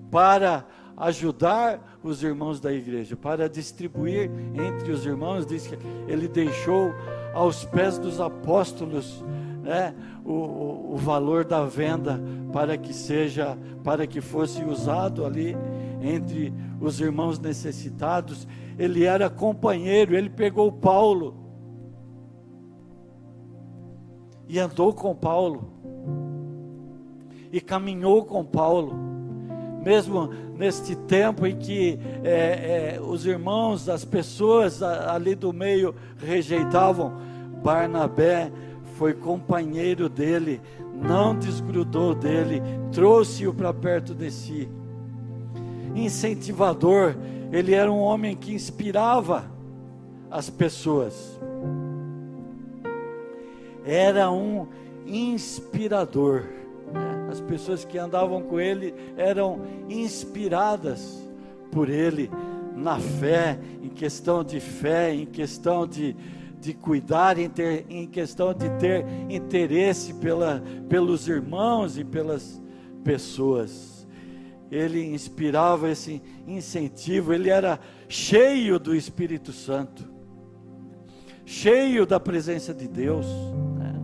para 0.09 0.65
ajudar 0.95 1.99
os 2.01 2.23
irmãos 2.23 2.59
da 2.61 2.71
igreja, 2.71 3.15
para 3.15 3.49
distribuir 3.49 4.31
entre 4.53 4.91
os 4.91 5.05
irmãos. 5.05 5.45
Diz 5.45 5.67
que 5.67 5.77
ele 6.07 6.27
deixou 6.27 6.93
aos 7.33 7.65
pés 7.65 7.97
dos 7.97 8.21
apóstolos 8.21 9.23
né, 9.61 9.93
o, 10.23 10.31
o, 10.31 10.93
o 10.93 10.97
valor 10.97 11.43
da 11.43 11.65
venda 11.65 12.19
para 12.53 12.77
que 12.77 12.93
seja, 12.93 13.57
para 13.83 14.07
que 14.07 14.21
fosse 14.21 14.63
usado 14.63 15.25
ali 15.25 15.55
entre 16.01 16.53
os 16.79 17.01
irmãos 17.01 17.37
necessitados. 17.37 18.47
Ele 18.77 19.03
era 19.03 19.29
companheiro, 19.29 20.15
ele 20.15 20.29
pegou 20.29 20.71
Paulo 20.71 21.35
e 24.47 24.57
andou 24.57 24.93
com 24.93 25.13
Paulo 25.13 25.78
e 27.51 27.59
caminhou 27.59 28.25
com 28.25 28.43
Paulo, 28.43 28.93
mesmo 29.83 30.29
neste 30.57 30.95
tempo 30.95 31.47
em 31.47 31.57
que 31.57 31.99
é, 32.23 32.95
é, 32.97 33.01
os 33.01 33.25
irmãos, 33.25 33.87
as 33.87 34.03
pessoas 34.03 34.83
ali 34.83 35.35
do 35.35 35.53
meio 35.53 35.95
rejeitavam, 36.17 37.13
Barnabé 37.63 38.51
foi 38.95 39.13
companheiro 39.13 40.09
dele, 40.09 40.61
não 40.93 41.37
desgrudou 41.37 42.13
dele, 42.13 42.61
trouxe-o 42.91 43.53
para 43.53 43.73
perto 43.73 44.13
de 44.13 44.29
si 44.29 44.69
incentivador, 45.95 47.15
ele 47.51 47.73
era 47.73 47.91
um 47.91 47.99
homem 47.99 48.35
que 48.35 48.53
inspirava 48.53 49.45
as 50.29 50.49
pessoas. 50.49 51.39
Era 53.85 54.29
um 54.31 54.67
inspirador. 55.05 56.43
Né? 56.93 57.27
As 57.29 57.41
pessoas 57.41 57.85
que 57.85 57.97
andavam 57.97 58.41
com 58.41 58.59
ele 58.59 58.93
eram 59.17 59.61
inspiradas 59.89 61.21
por 61.71 61.89
ele 61.89 62.29
na 62.75 62.99
fé, 62.99 63.59
em 63.81 63.89
questão 63.89 64.43
de 64.43 64.59
fé, 64.59 65.13
em 65.13 65.25
questão 65.25 65.85
de, 65.85 66.15
de 66.59 66.73
cuidar, 66.73 67.37
em, 67.37 67.49
ter, 67.49 67.85
em 67.89 68.07
questão 68.07 68.53
de 68.53 68.69
ter 68.77 69.05
interesse 69.29 70.13
pela, 70.15 70.63
pelos 70.87 71.27
irmãos 71.27 71.97
e 71.97 72.03
pelas 72.03 72.61
pessoas 73.03 73.99
ele 74.71 75.13
inspirava 75.13 75.89
esse 75.89 76.21
incentivo, 76.47 77.33
ele 77.33 77.49
era 77.49 77.79
cheio 78.07 78.79
do 78.79 78.95
Espírito 78.95 79.51
Santo, 79.51 80.07
cheio 81.45 82.05
da 82.05 82.19
presença 82.19 82.73
de 82.73 82.87
Deus. 82.87 83.25
Né? 83.77 83.99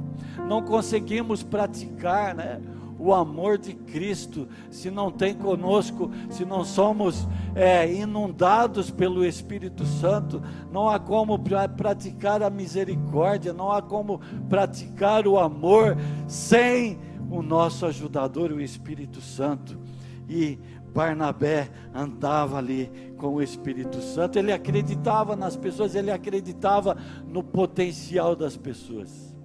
Não 0.47 0.63
conseguimos 0.63 1.43
praticar 1.43 2.33
né, 2.33 2.59
o 3.05 3.13
amor 3.13 3.59
de 3.59 3.73
Cristo 3.73 4.47
se 4.71 4.89
não 4.89 5.11
tem 5.11 5.35
conosco, 5.35 6.09
se 6.29 6.43
não 6.43 6.65
somos 6.65 7.27
é, 7.53 7.91
inundados 7.93 8.89
pelo 8.89 9.23
Espírito 9.23 9.85
Santo. 9.85 10.41
Não 10.71 10.89
há 10.89 10.99
como 10.99 11.37
praticar 11.77 12.41
a 12.41 12.49
misericórdia, 12.49 13.53
não 13.53 13.71
há 13.71 13.81
como 13.81 14.19
praticar 14.49 15.27
o 15.27 15.37
amor 15.37 15.95
sem 16.27 16.97
o 17.29 17.43
nosso 17.43 17.85
ajudador, 17.85 18.51
o 18.51 18.59
Espírito 18.59 19.21
Santo 19.21 19.79
e 20.27 20.57
Barnabé 20.93 21.69
andava 21.93 22.57
ali 22.57 22.89
com 23.17 23.35
o 23.35 23.41
Espírito 23.41 24.01
Santo, 24.01 24.39
ele 24.39 24.51
acreditava 24.51 25.35
nas 25.35 25.55
pessoas, 25.55 25.93
ele 25.93 26.09
acreditava 26.09 26.97
no 27.27 27.43
potencial 27.43 28.35
das 28.35 28.55
pessoas. 28.57 29.35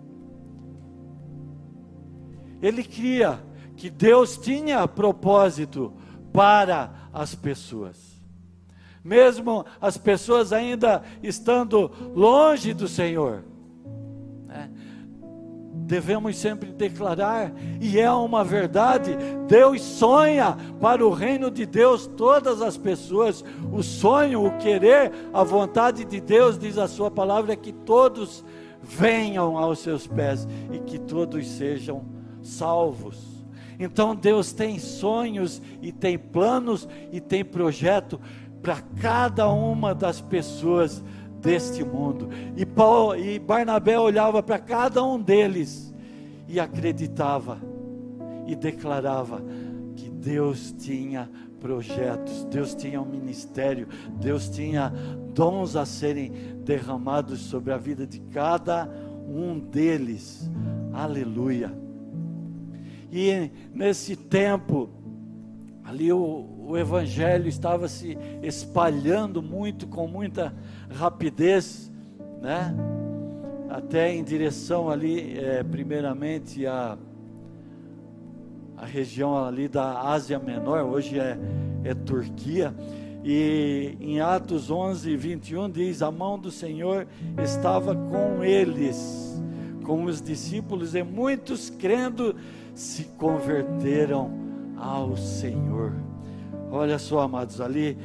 Ele 2.63 2.85
cria 2.85 3.41
que 3.81 3.89
Deus 3.89 4.37
tinha 4.37 4.87
propósito 4.87 5.91
para 6.35 7.09
as 7.15 7.35
pessoas. 7.35 8.21
Mesmo 9.03 9.65
as 9.81 9.97
pessoas 9.97 10.53
ainda 10.53 11.03
estando 11.23 11.91
longe 12.15 12.75
do 12.75 12.87
Senhor, 12.87 13.43
devemos 15.73 16.37
sempre 16.37 16.71
declarar, 16.73 17.55
e 17.81 17.99
é 17.99 18.13
uma 18.13 18.45
verdade: 18.45 19.17
Deus 19.49 19.81
sonha 19.81 20.59
para 20.79 21.03
o 21.03 21.11
reino 21.11 21.51
de 21.51 21.65
Deus 21.65 22.07
todas 22.07 22.61
as 22.61 22.77
pessoas. 22.77 23.43
O 23.73 23.83
sonho, 23.83 24.45
o 24.45 24.59
querer, 24.59 25.11
a 25.33 25.43
vontade 25.43 26.05
de 26.05 26.21
Deus, 26.21 26.59
diz 26.59 26.77
a 26.77 26.87
Sua 26.87 27.11
palavra, 27.11 27.55
é 27.55 27.57
que 27.57 27.73
todos 27.73 28.45
venham 28.83 29.57
aos 29.57 29.79
seus 29.79 30.07
pés 30.07 30.47
e 30.71 30.81
que 30.81 30.99
todos 30.99 31.49
sejam 31.49 32.05
salvos. 32.43 33.30
Então 33.81 34.15
Deus 34.15 34.53
tem 34.53 34.79
sonhos 34.79 35.63
e 35.81 35.91
tem 35.91 36.19
planos 36.19 36.87
e 37.11 37.19
tem 37.19 37.43
projeto 37.43 38.21
para 38.61 38.83
cada 39.01 39.49
uma 39.49 39.95
das 39.95 40.21
pessoas 40.21 41.03
deste 41.41 41.83
mundo. 41.83 42.29
E, 42.55 42.67
Paulo, 42.67 43.17
e 43.17 43.39
Barnabé 43.39 43.99
olhava 43.99 44.43
para 44.43 44.59
cada 44.59 45.03
um 45.03 45.19
deles 45.19 45.95
e 46.47 46.61
acreditava 46.61 47.59
e 48.47 48.55
declarava 48.55 49.43
que 49.97 50.11
Deus 50.11 50.75
tinha 50.79 51.31
projetos, 51.59 52.45
Deus 52.45 52.75
tinha 52.75 53.01
um 53.01 53.07
ministério, 53.07 53.89
Deus 54.21 54.51
tinha 54.51 54.93
dons 55.33 55.75
a 55.75 55.87
serem 55.87 56.31
derramados 56.65 57.41
sobre 57.41 57.73
a 57.73 57.79
vida 57.79 58.07
de 58.07 58.21
cada 58.21 58.87
um 59.27 59.59
deles. 59.59 60.51
Aleluia. 60.93 61.90
E 63.13 63.51
nesse 63.75 64.17
tempo, 64.17 64.89
ali 65.85 66.13
o, 66.13 66.47
o 66.69 66.79
evangelho 66.79 67.49
estava 67.49 67.89
se 67.89 68.17
espalhando 68.43 69.43
muito, 69.43 69.87
com 69.87 70.07
muita 70.07 70.55
rapidez, 70.91 71.91
né? 72.41 72.75
Até 73.69 74.15
em 74.15 74.25
direção 74.25 74.91
ali, 74.91 75.39
é, 75.39 75.63
primeiramente 75.63 76.67
a 76.67 76.99
a 78.81 78.87
região 78.87 79.45
ali 79.45 79.69
da 79.69 80.01
Ásia 80.01 80.39
Menor, 80.39 80.85
hoje 80.85 81.19
é, 81.19 81.39
é 81.85 81.93
Turquia. 81.93 82.75
E 83.23 83.95
em 84.01 84.21
Atos 84.21 84.71
11, 84.71 85.15
21 85.17 85.69
diz: 85.69 86.01
A 86.01 86.11
mão 86.11 86.39
do 86.39 86.51
Senhor 86.51 87.07
estava 87.43 87.95
com 87.95 88.43
eles, 88.43 89.39
com 89.85 90.05
os 90.05 90.23
discípulos, 90.23 90.95
e 90.95 91.03
muitos 91.03 91.69
crendo 91.69 92.35
se 92.81 93.05
converteram 93.19 94.31
ao 94.75 95.15
Senhor. 95.15 95.93
Olha 96.73 96.99
só, 96.99 97.21
amados, 97.21 97.61
ali 97.61 97.99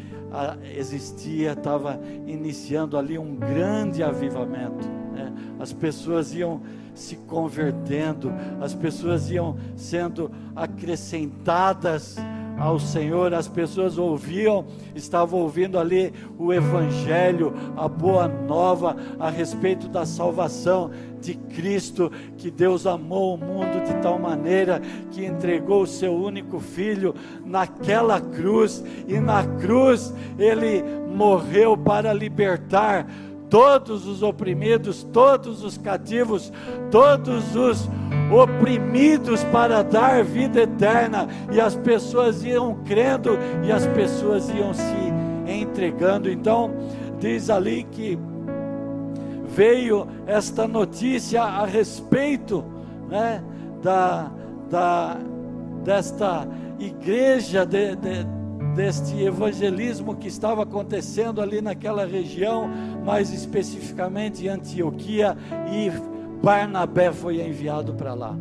existia, 0.78 1.54
estava 1.54 1.98
iniciando 2.28 2.98
ali 2.98 3.18
um 3.18 3.38
grande 3.38 4.04
avivamento. 4.04 4.86
Né? 5.14 5.34
As 5.62 5.72
pessoas 5.72 6.36
iam 6.36 6.62
se 6.94 7.16
convertendo, 7.16 8.34
as 8.60 8.76
pessoas 8.76 9.32
iam 9.32 9.56
sendo 9.78 10.30
acrescentadas 10.54 12.18
ao 12.58 12.80
Senhor, 12.80 13.34
as 13.34 13.48
pessoas 13.48 13.98
ouviam, 13.98 14.65
estavam 14.96 15.39
ouvindo 15.39 15.78
ali 15.78 16.13
o 16.38 16.54
Evangelho, 16.54 17.54
a 17.76 17.88
boa 17.88 18.28
nova 18.28 18.96
a 19.20 19.30
respeito 19.30 19.88
da 19.88 20.06
salvação 20.06 20.91
de 21.20 21.34
Cristo, 21.36 22.12
que 22.38 22.52
Deus 22.52 22.86
amou 22.86 23.36
o 23.36 23.38
mundo 23.38 23.84
de 23.84 23.94
tal 24.02 24.20
maneira 24.20 24.82
que 25.12 25.26
entregou 25.26 25.82
o 25.82 25.88
seu 25.88 26.13
único 26.13 26.60
filho 26.60 27.15
naquela 27.44 28.22
cruz, 28.22 28.84
e 29.08 29.20
na 29.20 29.44
cruz 29.44 30.13
ele 30.38 30.84
morreu 31.08 31.76
para 31.76 32.13
libertar 32.13 33.08
todos 33.50 34.08
os 34.08 34.24
oprimidos, 34.24 35.04
todos 35.04 35.64
os 35.64 35.78
cativos, 35.78 36.52
todos 36.92 37.56
os 37.56 37.90
oprimidos 38.32 39.44
para 39.46 39.84
dar 39.84 40.24
vida 40.24 40.62
eterna, 40.62 41.28
e 41.52 41.60
as 41.60 41.76
pessoas 41.76 42.44
iam 42.44 42.76
crendo 42.84 43.38
e 43.64 43.72
as 43.72 43.86
pessoas 43.88 44.50
iam 44.50 44.74
se 44.74 45.14
entregando. 45.48 46.30
Então, 46.30 46.72
diz 47.20 47.50
ali 47.50 47.84
que 47.84 48.18
veio 49.56 50.08
esta 50.28 50.68
notícia 50.68 51.44
a 51.44 51.66
respeito 51.66 52.64
né, 53.08 53.44
da, 53.82 54.32
da, 54.70 55.18
desta 55.84 56.48
igreja, 56.80 57.66
de, 57.66 57.96
de, 57.96 58.26
deste 58.76 59.24
evangelismo 59.24 60.16
que 60.16 60.28
estava 60.28 60.64
acontecendo 60.64 61.42
ali 61.42 61.62
naquela 61.62 62.06
região, 62.06 62.68
mais 63.06 63.32
especificamente 63.32 64.46
em 64.46 64.50
Antioquia, 64.50 65.38
e 65.72 65.90
Barnabé 66.44 67.12
foi 67.12 67.42
enviado 67.42 67.94
para 67.94 68.14
lá. 68.14 68.36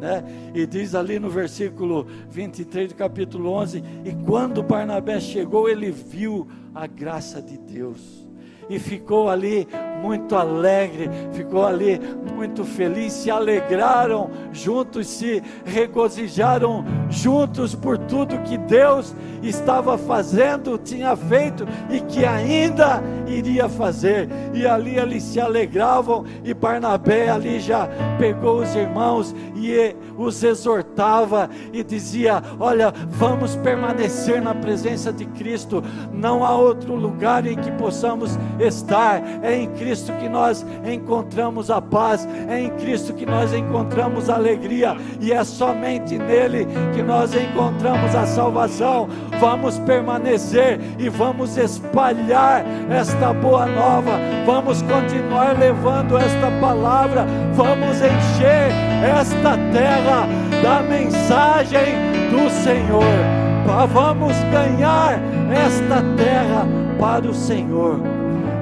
Né? 0.00 0.24
E 0.54 0.64
diz 0.64 0.94
ali 0.94 1.18
no 1.18 1.28
versículo 1.28 2.06
23 2.30 2.88
do 2.88 2.94
capítulo 2.94 3.50
11: 3.50 3.82
E 4.04 4.12
quando 4.24 4.62
Barnabé 4.62 5.20
chegou, 5.20 5.68
ele 5.68 5.90
viu 5.90 6.48
a 6.74 6.86
graça 6.86 7.42
de 7.42 7.58
Deus 7.58 8.26
e 8.70 8.78
ficou 8.78 9.28
ali 9.28 9.66
muito 10.02 10.36
alegre, 10.36 11.10
ficou 11.32 11.66
ali 11.66 12.00
muito 12.34 12.64
feliz, 12.64 13.12
se 13.12 13.30
alegraram 13.30 14.30
juntos, 14.52 15.08
se 15.08 15.42
regozijaram 15.64 16.84
juntos 17.10 17.74
por 17.74 17.98
tudo 17.98 18.38
que 18.42 18.56
Deus 18.56 19.14
estava 19.42 19.98
fazendo, 19.98 20.78
tinha 20.78 21.16
feito 21.16 21.66
e 21.90 22.00
que 22.00 22.24
ainda 22.24 23.02
iria 23.26 23.68
fazer. 23.68 24.28
E 24.54 24.66
ali 24.66 24.96
eles 24.96 25.22
se 25.22 25.40
alegravam 25.40 26.24
e 26.44 26.54
Barnabé 26.54 27.28
ali 27.28 27.60
já 27.60 27.88
pegou 28.18 28.62
os 28.62 28.74
irmãos 28.74 29.34
e 29.56 29.94
os 30.16 30.42
exortava 30.42 31.50
e 31.72 31.82
dizia: 31.82 32.42
Olha, 32.58 32.92
vamos 33.08 33.56
permanecer 33.56 34.40
na 34.40 34.54
presença 34.54 35.12
de 35.12 35.24
Cristo, 35.26 35.82
não 36.12 36.44
há 36.44 36.54
outro 36.56 36.94
lugar 36.94 37.46
em 37.46 37.56
que 37.56 37.70
possamos 37.72 38.38
estar, 38.60 39.22
é 39.42 39.56
em 39.56 39.68
Cristo 39.72 39.87
que 40.18 40.28
nós 40.28 40.64
encontramos 40.84 41.70
a 41.70 41.80
paz, 41.80 42.28
é 42.48 42.60
em 42.60 42.70
Cristo 42.70 43.14
que 43.14 43.24
nós 43.24 43.52
encontramos 43.52 44.28
a 44.28 44.34
alegria, 44.34 44.96
e 45.20 45.32
é 45.32 45.42
somente 45.44 46.18
nele 46.18 46.66
que 46.94 47.02
nós 47.02 47.34
encontramos 47.34 48.14
a 48.14 48.26
salvação. 48.26 49.08
Vamos 49.40 49.78
permanecer 49.80 50.78
e 50.98 51.08
vamos 51.08 51.56
espalhar 51.56 52.64
esta 52.90 53.32
boa 53.32 53.66
nova, 53.66 54.18
vamos 54.44 54.82
continuar 54.82 55.58
levando 55.58 56.16
esta 56.18 56.50
palavra, 56.60 57.26
vamos 57.54 57.96
encher 57.96 58.70
esta 59.02 59.56
terra 59.72 60.26
da 60.62 60.82
mensagem 60.82 61.94
do 62.30 62.50
Senhor. 62.50 63.48
Vamos 63.92 64.32
ganhar 64.50 65.20
esta 65.52 66.02
terra 66.16 66.66
para 66.98 67.28
o 67.28 67.34
Senhor. 67.34 68.00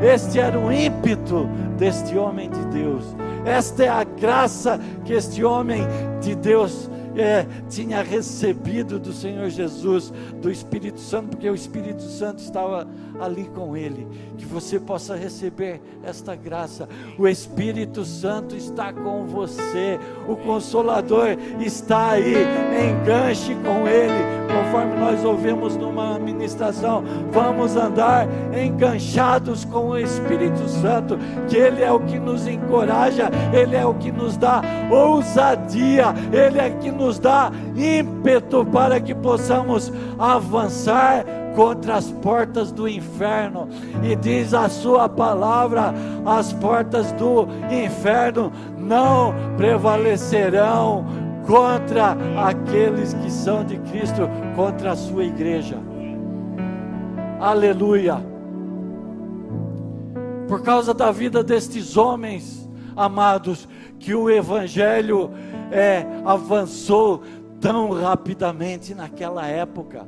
Este 0.06 0.38
era 0.38 0.56
o 0.56 0.70
ímpeto 0.70 1.48
deste 1.76 2.16
homem 2.16 2.48
de 2.48 2.64
Deus. 2.66 3.04
Esta 3.44 3.84
é 3.84 3.88
a 3.88 4.04
graça 4.04 4.78
que 5.04 5.12
este 5.12 5.42
homem 5.44 5.82
de 6.20 6.36
Deus 6.36 6.88
é, 7.16 7.46
tinha 7.68 8.02
recebido 8.02 8.98
do 8.98 9.12
Senhor 9.12 9.48
Jesus, 9.48 10.12
do 10.40 10.50
Espírito 10.50 11.00
Santo, 11.00 11.30
porque 11.30 11.48
o 11.48 11.54
Espírito 11.54 12.02
Santo 12.02 12.40
estava 12.40 12.86
ali 13.20 13.44
com 13.54 13.76
ele. 13.76 14.06
Que 14.36 14.44
você 14.44 14.78
possa 14.78 15.16
receber 15.16 15.80
esta 16.04 16.34
graça. 16.34 16.88
O 17.18 17.26
Espírito 17.26 18.04
Santo 18.04 18.54
está 18.54 18.92
com 18.92 19.24
você, 19.24 19.98
o 20.28 20.36
Consolador 20.36 21.36
está 21.60 22.10
aí, 22.10 22.34
enganche 22.90 23.54
com 23.56 23.88
ele, 23.88 24.36
conforme 24.46 24.96
nós 24.96 25.24
ouvimos 25.24 25.76
numa 25.76 26.18
ministração. 26.18 27.02
Vamos 27.32 27.76
andar 27.76 28.28
enganchados 28.54 29.64
com 29.64 29.88
o 29.88 29.98
Espírito 29.98 30.68
Santo, 30.68 31.18
que 31.48 31.56
ele 31.56 31.82
é 31.82 31.90
o 31.90 32.00
que 32.00 32.18
nos 32.18 32.46
encoraja, 32.46 33.30
ele 33.52 33.74
é 33.74 33.86
o 33.86 33.94
que 33.94 34.12
nos 34.12 34.36
dá 34.36 34.60
ousadia, 34.90 36.06
ele 36.32 36.58
é 36.58 36.70
que 36.70 36.90
nos 36.90 37.05
nos 37.06 37.20
dá 37.20 37.52
ímpeto 37.76 38.64
para 38.66 39.00
que 39.00 39.14
possamos 39.14 39.92
avançar 40.18 41.24
contra 41.54 41.94
as 41.94 42.10
portas 42.10 42.72
do 42.72 42.88
inferno. 42.88 43.68
E 44.02 44.16
diz 44.16 44.52
a 44.52 44.68
sua 44.68 45.08
palavra: 45.08 45.94
as 46.24 46.52
portas 46.52 47.12
do 47.12 47.46
inferno 47.70 48.52
não 48.76 49.32
prevalecerão 49.56 51.06
contra 51.46 52.16
aqueles 52.44 53.14
que 53.14 53.30
são 53.30 53.64
de 53.64 53.78
Cristo, 53.78 54.28
contra 54.56 54.92
a 54.92 54.96
sua 54.96 55.24
igreja. 55.24 55.78
Aleluia. 57.40 58.16
Por 60.48 60.62
causa 60.62 60.92
da 60.92 61.12
vida 61.12 61.44
destes 61.44 61.96
homens, 61.96 62.65
amados, 62.96 63.68
que 63.98 64.14
o 64.14 64.30
Evangelho 64.30 65.30
é, 65.70 66.06
avançou 66.24 67.22
tão 67.60 67.90
rapidamente 67.90 68.94
naquela 68.94 69.46
época. 69.46 70.06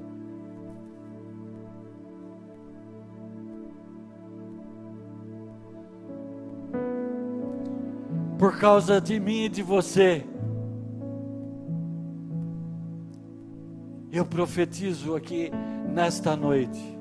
Por 8.39 8.57
causa 8.59 9.01
de 9.01 9.19
mim 9.19 9.45
e 9.45 9.49
de 9.49 9.63
você, 9.63 10.25
eu 14.13 14.25
profetizo 14.25 15.17
aqui 15.17 15.51
nesta 15.93 16.37
noite 16.37 16.99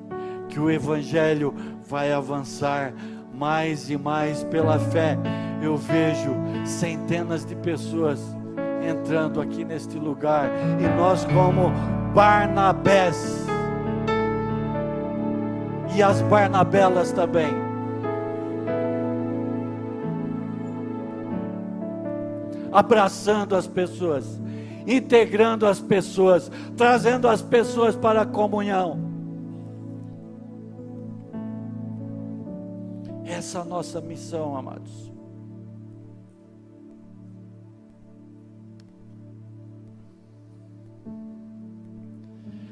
que 0.48 0.58
o 0.58 0.68
Evangelho 0.68 1.54
vai 1.88 2.12
avançar 2.12 2.92
mais 3.38 3.88
e 3.88 3.96
mais 3.96 4.42
pela 4.44 4.78
fé. 4.78 5.16
Eu 5.62 5.76
vejo 5.76 6.34
centenas 6.66 7.44
de 7.44 7.54
pessoas 7.54 8.20
entrando 8.86 9.40
aqui 9.40 9.64
neste 9.64 9.98
lugar, 9.98 10.50
e 10.80 10.96
nós, 10.96 11.24
como 11.24 11.70
Barnabés, 12.14 13.46
e 15.94 16.02
as 16.02 16.22
Barnabelas 16.22 17.12
também, 17.12 17.50
abraçando 22.72 23.56
as 23.56 23.66
pessoas, 23.66 24.40
integrando 24.86 25.66
as 25.66 25.80
pessoas, 25.80 26.50
trazendo 26.76 27.28
as 27.28 27.42
pessoas 27.42 27.96
para 27.96 28.22
a 28.22 28.26
comunhão. 28.26 29.07
Essa 33.28 33.58
é 33.58 33.60
a 33.60 33.64
nossa 33.64 34.00
missão, 34.00 34.56
amados. 34.56 35.12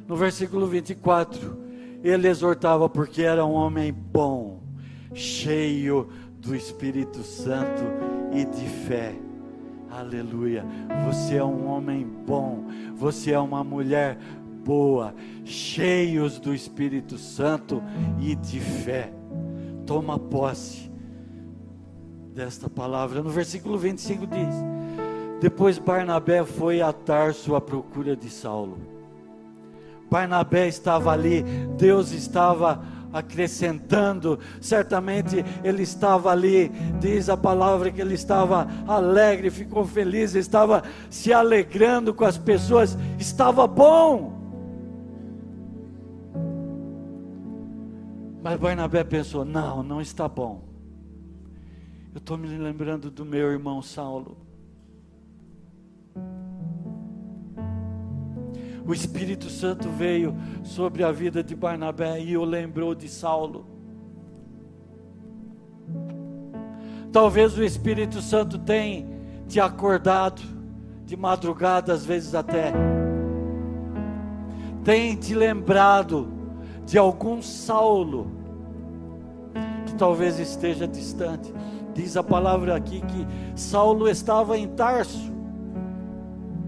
No 0.09 0.17
versículo 0.17 0.67
24, 0.67 1.59
ele 2.03 2.27
exortava 2.27 2.89
porque 2.89 3.23
era 3.23 3.45
um 3.45 3.53
homem 3.53 3.93
bom, 3.93 4.63
cheio 5.13 6.09
do 6.39 6.57
Espírito 6.57 7.23
Santo 7.23 7.83
e 8.33 8.45
de 8.47 8.67
fé. 8.87 9.15
Aleluia. 9.91 10.65
Você 11.07 11.37
é 11.37 11.45
um 11.45 11.67
homem 11.67 12.07
bom, 12.27 12.65
você 12.95 13.33
é 13.33 13.39
uma 13.39 13.63
mulher 13.63 14.17
boa, 14.65 15.15
cheios 15.45 16.39
do 16.39 16.55
Espírito 16.55 17.19
Santo 17.19 17.83
e 18.19 18.35
de 18.35 18.59
fé. 18.59 19.16
Toma 19.87 20.19
posse 20.19 20.91
desta 22.35 22.69
palavra. 22.69 23.23
No 23.23 23.31
versículo 23.31 23.79
25 23.79 24.27
diz: 24.27 24.55
Depois 25.41 25.79
Barnabé 25.79 26.45
foi 26.45 26.83
a 26.83 26.93
Tarso 26.93 27.55
à 27.55 27.61
procura 27.61 28.17
de 28.17 28.29
Saulo 28.29 28.97
Barnabé 30.11 30.69
estava 30.69 31.11
ali, 31.11 31.43
Deus 31.77 32.13
estava 32.13 32.83
acrescentando, 33.13 34.39
certamente 34.61 35.45
ele 35.65 35.83
estava 35.83 36.31
ali, 36.31 36.69
diz 37.01 37.29
a 37.29 37.37
palavra 37.37 37.91
que 37.91 38.01
ele 38.01 38.15
estava 38.15 38.69
alegre, 38.87 39.51
ficou 39.51 39.85
feliz, 39.87 40.35
estava 40.35 40.83
se 41.09 41.33
alegrando 41.33 42.13
com 42.13 42.25
as 42.25 42.37
pessoas, 42.37 42.97
estava 43.19 43.67
bom. 43.67 44.36
Mas 48.47 48.61
Barnabé 48.61 49.03
pensou: 49.03 49.45
não, 49.45 49.83
não 49.83 50.01
está 50.01 50.29
bom. 50.29 50.63
Eu 52.15 52.19
estou 52.19 52.39
me 52.39 52.47
lembrando 52.47 53.11
do 53.11 53.25
meu 53.25 53.51
irmão 53.51 53.83
Saulo. 53.83 54.37
o 58.87 58.95
Espírito 58.95 59.51
Santo 59.51 59.89
veio 59.89 60.33
sobre 60.63 61.03
a 61.03 61.11
vida 61.11 61.43
de 61.43 61.57
Barnabé 61.57 62.23
e 62.23 62.37
o 62.37 62.45
lembrou 62.45 62.95
de 62.95 63.09
Saulo. 63.09 63.67
Talvez 67.11 67.59
o 67.59 67.65
Espírito 67.65 68.23
Santo 68.23 68.61
tenha 68.61 69.05
te 69.49 69.59
acordado 69.59 70.41
de 71.05 71.17
madrugada, 71.17 71.93
às 71.93 72.05
vezes 72.05 72.33
até, 72.33 72.73
tem 74.85 75.17
te 75.17 75.35
lembrado 75.35 76.29
de 76.85 76.97
algum 76.97 77.43
Saulo 77.43 78.36
talvez 79.97 80.39
esteja 80.39 80.87
distante. 80.87 81.53
Diz 81.95 82.17
a 82.17 82.23
palavra 82.23 82.77
aqui 82.77 83.01
que 83.01 83.27
Saulo 83.59 84.09
estava 84.09 84.57
em 84.59 84.69
Tarso, 84.69 85.33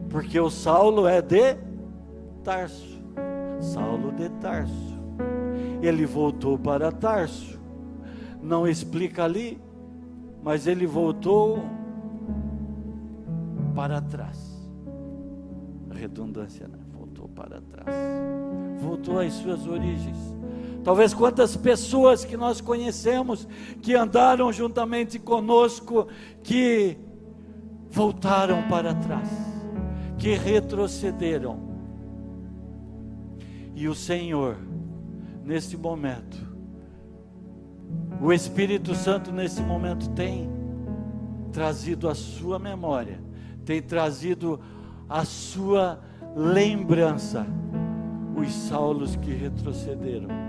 porque 0.08 0.40
o 0.40 0.48
Saulo 0.48 1.06
é 1.06 1.20
de 1.20 1.56
Tarso, 2.42 3.02
Saulo 3.60 4.10
de 4.12 4.28
Tarso. 4.40 4.98
Ele 5.82 6.06
voltou 6.06 6.58
para 6.58 6.90
Tarso. 6.90 7.58
Não 8.42 8.66
explica 8.66 9.24
ali, 9.24 9.60
mas 10.42 10.66
ele 10.66 10.86
voltou 10.86 11.62
para 13.74 14.00
trás. 14.00 14.58
redundância, 15.92 16.66
né? 16.68 16.78
voltou 17.18 17.28
para 17.28 17.60
trás, 17.60 17.94
voltou 18.80 19.18
às 19.18 19.32
suas 19.34 19.66
origens. 19.66 20.37
Talvez 20.84 21.12
quantas 21.12 21.56
pessoas 21.56 22.24
que 22.24 22.36
nós 22.36 22.60
conhecemos, 22.60 23.46
que 23.82 23.94
andaram 23.94 24.52
juntamente 24.52 25.18
conosco, 25.18 26.08
que 26.42 26.96
voltaram 27.90 28.62
para 28.68 28.94
trás, 28.94 29.28
que 30.18 30.34
retrocederam. 30.34 31.68
E 33.74 33.88
o 33.88 33.94
Senhor, 33.94 34.56
nesse 35.44 35.76
momento, 35.76 36.36
o 38.20 38.32
Espírito 38.32 38.94
Santo 38.94 39.30
nesse 39.32 39.62
momento 39.62 40.08
tem 40.10 40.48
trazido 41.52 42.08
a 42.08 42.14
sua 42.14 42.58
memória, 42.58 43.20
tem 43.64 43.80
trazido 43.80 44.60
a 45.08 45.24
sua 45.24 46.00
lembrança 46.36 47.46
os 48.36 48.52
Saulos 48.52 49.16
que 49.16 49.32
retrocederam. 49.32 50.47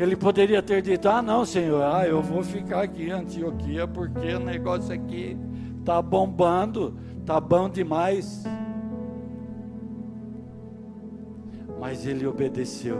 Ele 0.00 0.16
poderia 0.16 0.62
ter 0.62 0.80
dito: 0.80 1.06
Ah, 1.10 1.20
não, 1.20 1.44
Senhor, 1.44 1.82
ah, 1.82 2.08
eu 2.08 2.22
vou 2.22 2.42
ficar 2.42 2.84
aqui 2.84 3.08
em 3.08 3.10
Antioquia 3.10 3.86
porque 3.86 4.32
o 4.32 4.40
negócio 4.40 4.94
aqui 4.94 5.36
está 5.78 6.00
bombando, 6.00 6.98
está 7.20 7.38
bom 7.38 7.68
demais. 7.68 8.44
Mas 11.78 12.06
ele 12.06 12.26
obedeceu, 12.26 12.96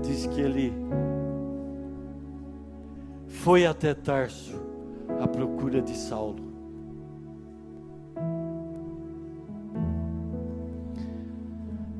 diz 0.00 0.26
que 0.26 0.40
ele 0.40 0.72
foi 3.26 3.66
até 3.66 3.92
Tarso 3.92 4.54
à 5.20 5.26
procura 5.26 5.82
de 5.82 5.96
Saulo. 5.96 6.43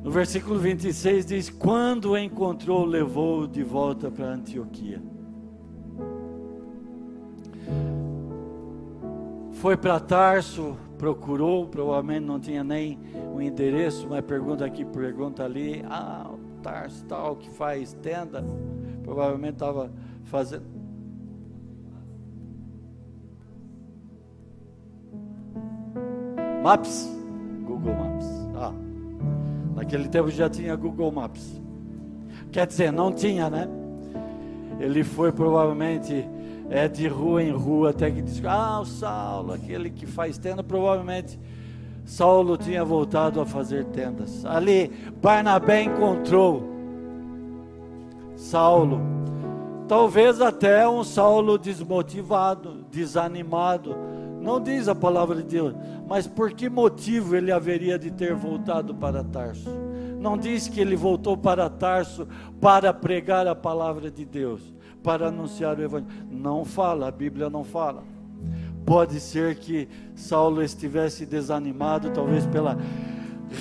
No 0.05 0.11
versículo 0.11 0.59
26 0.59 1.25
diz: 1.25 1.49
Quando 1.49 2.11
o 2.11 2.17
encontrou, 2.17 2.85
levou-o 2.85 3.47
de 3.47 3.63
volta 3.63 4.11
para 4.11 4.27
Antioquia. 4.27 5.01
Foi 9.53 9.75
para 9.75 9.99
Tarso, 9.99 10.77
procurou, 10.99 11.65
provavelmente 11.65 12.23
não 12.23 12.39
tinha 12.39 12.63
nem 12.63 12.99
o 13.33 13.41
endereço, 13.41 14.07
mas 14.07 14.23
pergunta 14.23 14.63
aqui, 14.63 14.85
pergunta 14.85 15.43
ali. 15.43 15.83
Ah, 15.89 16.29
Tarso 16.61 17.03
tal 17.05 17.35
que 17.37 17.49
faz 17.49 17.93
tenda, 17.93 18.45
provavelmente 19.01 19.53
estava 19.53 19.91
fazendo. 20.25 20.65
Maps. 26.61 27.24
Naquele 29.75 30.07
tempo 30.07 30.29
já 30.29 30.49
tinha 30.49 30.75
Google 30.75 31.11
Maps. 31.11 31.61
Quer 32.51 32.65
dizer, 32.65 32.91
não 32.91 33.11
tinha, 33.11 33.49
né? 33.49 33.67
Ele 34.79 35.03
foi 35.03 35.31
provavelmente 35.31 36.25
é, 36.69 36.87
de 36.87 37.07
rua 37.07 37.43
em 37.43 37.51
rua 37.51 37.89
até 37.89 38.09
que 38.09 38.21
disse: 38.21 38.41
Ah, 38.47 38.79
o 38.79 38.85
Saulo, 38.85 39.53
aquele 39.53 39.89
que 39.89 40.05
faz 40.05 40.37
tenda, 40.37 40.63
provavelmente 40.63 41.39
Saulo 42.05 42.57
tinha 42.57 42.83
voltado 42.83 43.41
a 43.41 43.45
fazer 43.45 43.85
tendas. 43.85 44.45
Ali, 44.45 44.91
Barnabé 45.21 45.83
encontrou 45.83 46.63
Saulo. 48.35 49.01
Talvez 49.87 50.41
até 50.41 50.87
um 50.87 51.03
Saulo 51.03 51.57
desmotivado, 51.57 52.85
desanimado. 52.91 53.95
Não 54.45 54.61
diz 54.61 54.87
a 54.87 54.93
palavra 54.93 55.37
de 55.37 55.43
Deus, 55.43 55.73
mas 56.07 56.27
por 56.27 56.51
que 56.51 56.69
motivo 56.69 57.35
ele 57.35 57.51
haveria 57.51 57.97
de 57.97 58.11
ter 58.11 58.35
voltado 58.35 58.93
para 58.93 59.23
Tarso? 59.23 59.67
Não 60.19 60.37
diz 60.37 60.67
que 60.67 60.79
ele 60.79 60.95
voltou 60.95 61.35
para 61.35 61.67
Tarso 61.67 62.27
para 62.61 62.93
pregar 62.93 63.47
a 63.47 63.55
palavra 63.55 64.11
de 64.11 64.23
Deus, 64.23 64.61
para 65.01 65.29
anunciar 65.29 65.79
o 65.79 65.81
evangelho. 65.81 66.27
Não 66.29 66.63
fala, 66.63 67.07
a 67.07 67.11
Bíblia 67.11 67.49
não 67.49 67.63
fala. 67.63 68.03
Pode 68.85 69.19
ser 69.19 69.55
que 69.55 69.89
Saulo 70.13 70.61
estivesse 70.61 71.25
desanimado, 71.25 72.11
talvez 72.11 72.45
pela 72.45 72.77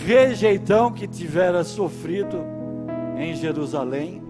rejeição 0.04 0.92
que 0.92 1.08
tivera 1.08 1.64
sofrido 1.64 2.36
em 3.16 3.34
Jerusalém 3.34 4.22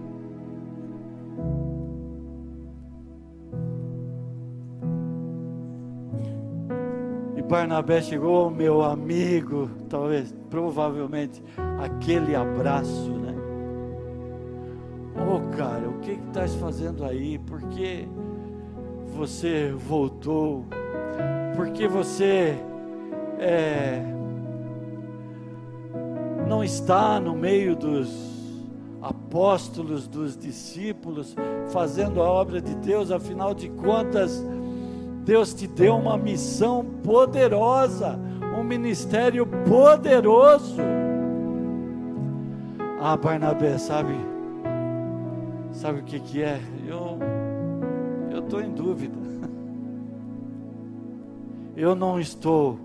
Barnabé 7.55 8.01
chegou, 8.01 8.51
meu 8.51 8.83
amigo, 8.83 9.69
talvez, 9.87 10.35
provavelmente, 10.49 11.41
aquele 11.81 12.35
abraço, 12.35 13.09
né? 13.11 13.33
Oh, 15.15 15.55
cara, 15.55 15.87
o 15.87 15.99
que 15.99 16.19
estás 16.27 16.53
fazendo 16.55 17.05
aí? 17.05 17.39
Por 17.39 17.61
que 17.69 18.09
você 19.15 19.71
voltou? 19.71 20.65
Por 21.55 21.69
que 21.69 21.87
você 21.87 22.57
é, 23.39 24.01
não 26.45 26.61
está 26.61 27.21
no 27.21 27.33
meio 27.33 27.73
dos 27.73 28.67
apóstolos, 29.01 30.09
dos 30.09 30.37
discípulos, 30.37 31.33
fazendo 31.69 32.21
a 32.21 32.29
obra 32.29 32.59
de 32.59 32.75
Deus? 32.75 33.11
Afinal 33.11 33.53
de 33.53 33.69
contas, 33.69 34.45
Deus 35.25 35.55
te 35.55 35.65
deu 35.65 35.95
uma 35.95 36.17
missão 36.17 36.85
poderosa, 37.03 38.19
um 38.55 38.63
ministério 38.63 39.47
poderoso. 39.67 40.79
Ah, 43.01 43.17
Barnabé, 43.17 43.75
sabe? 43.79 44.13
Sabe 45.71 46.01
o 46.01 46.03
que 46.03 46.19
que 46.19 46.43
é? 46.43 46.61
Eu 46.87 47.17
eu 48.29 48.39
estou 48.39 48.61
em 48.61 48.71
dúvida. 48.71 49.17
Eu 51.75 51.95
não 51.95 52.19
estou 52.19 52.79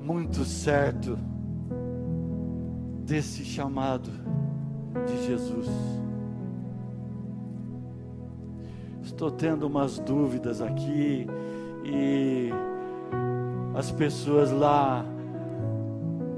muito 0.00 0.44
certo 0.44 1.18
desse 3.04 3.44
chamado 3.44 4.10
de 5.06 5.26
Jesus. 5.26 5.68
Estou 9.02 9.30
tendo 9.30 9.66
umas 9.66 9.98
dúvidas 9.98 10.60
aqui 10.60 11.26
e 11.84 12.50
as 13.74 13.90
pessoas 13.90 14.50
lá 14.50 15.04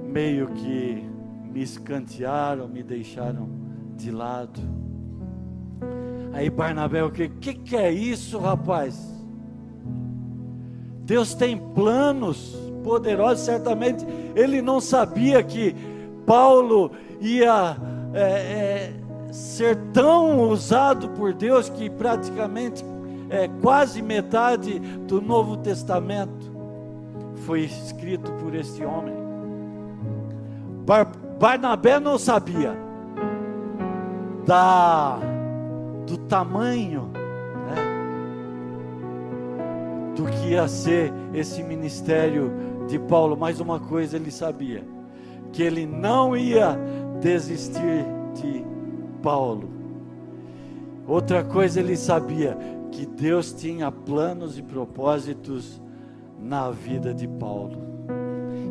meio 0.06 0.48
que 0.48 1.04
me 1.52 1.62
escantearam, 1.62 2.68
me 2.68 2.82
deixaram 2.82 3.48
de 3.96 4.10
lado. 4.10 4.60
Aí 6.32 6.50
Barnabé, 6.50 7.02
o 7.02 7.10
que, 7.10 7.28
que, 7.28 7.54
que 7.54 7.76
é 7.76 7.90
isso, 7.92 8.38
rapaz? 8.38 9.12
Deus 11.04 11.34
tem 11.34 11.56
planos 11.56 12.56
poderosos, 12.82 13.44
certamente 13.44 14.04
ele 14.34 14.62
não 14.62 14.80
sabia 14.80 15.42
que 15.42 15.74
Paulo 16.26 16.90
ia 17.20 17.76
é, 18.12 18.20
é, 18.20 18.92
ser 19.32 19.76
tão 19.92 20.40
usado 20.48 21.08
por 21.10 21.32
Deus 21.32 21.68
que 21.68 21.90
praticamente 21.90 22.84
é, 23.34 23.50
quase 23.60 24.00
metade 24.00 24.78
do 24.78 25.20
Novo 25.20 25.56
Testamento 25.56 26.54
foi 27.44 27.62
escrito 27.62 28.30
por 28.34 28.54
este 28.54 28.84
homem. 28.84 29.12
Bar 30.86 31.10
Barnabé 31.38 31.98
não 31.98 32.16
sabia 32.16 32.76
da, 34.46 35.18
do 36.06 36.16
tamanho 36.16 37.10
né, 37.66 37.74
do 40.14 40.26
que 40.26 40.50
ia 40.50 40.68
ser 40.68 41.12
esse 41.34 41.60
ministério 41.64 42.52
de 42.86 43.00
Paulo, 43.00 43.36
mas 43.36 43.58
uma 43.58 43.80
coisa 43.80 44.14
ele 44.16 44.30
sabia: 44.30 44.84
que 45.52 45.60
ele 45.60 45.84
não 45.86 46.36
ia 46.36 46.78
desistir 47.20 48.06
de 48.34 48.64
Paulo. 49.20 49.68
Outra 51.06 51.42
coisa 51.42 51.80
ele 51.80 51.96
sabia 51.96 52.56
que 52.94 53.04
Deus 53.04 53.52
tinha 53.52 53.90
planos 53.90 54.56
e 54.56 54.62
propósitos 54.62 55.82
na 56.38 56.70
vida 56.70 57.12
de 57.12 57.26
Paulo. 57.26 57.76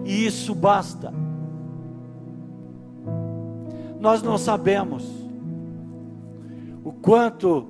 E 0.06 0.26
isso 0.26 0.56
basta. 0.56 1.14
Nós 4.00 4.24
não 4.24 4.38
sabemos 4.38 5.06
o 6.86 6.92
quanto 6.94 7.68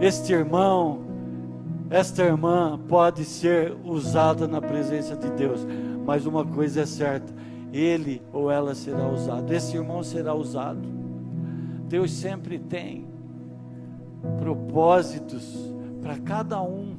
este 0.00 0.32
irmão, 0.32 1.02
esta 1.88 2.24
irmã 2.24 2.78
pode 2.88 3.24
ser 3.24 3.76
usada 3.84 4.48
na 4.48 4.60
presença 4.60 5.16
de 5.16 5.30
Deus, 5.30 5.64
mas 6.04 6.26
uma 6.26 6.44
coisa 6.44 6.80
é 6.80 6.86
certa: 6.86 7.32
ele 7.72 8.20
ou 8.32 8.50
ela 8.50 8.74
será 8.74 9.08
usado, 9.08 9.52
esse 9.52 9.76
irmão 9.76 10.02
será 10.02 10.34
usado. 10.34 10.88
Deus 11.88 12.10
sempre 12.12 12.58
tem 12.58 13.09
propósitos 14.38 15.44
para 16.02 16.18
cada 16.18 16.60
um. 16.62 16.96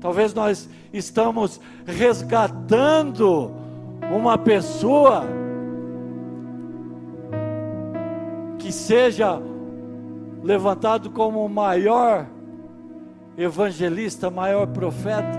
Talvez 0.00 0.32
nós 0.32 0.68
estamos 0.92 1.60
resgatando 1.86 3.52
uma 4.14 4.38
pessoa 4.38 5.24
que 8.58 8.72
seja 8.72 9.40
levantado 10.42 11.10
como 11.10 11.44
o 11.44 11.48
maior 11.48 12.26
evangelista, 13.36 14.30
maior 14.30 14.66
profeta 14.68 15.38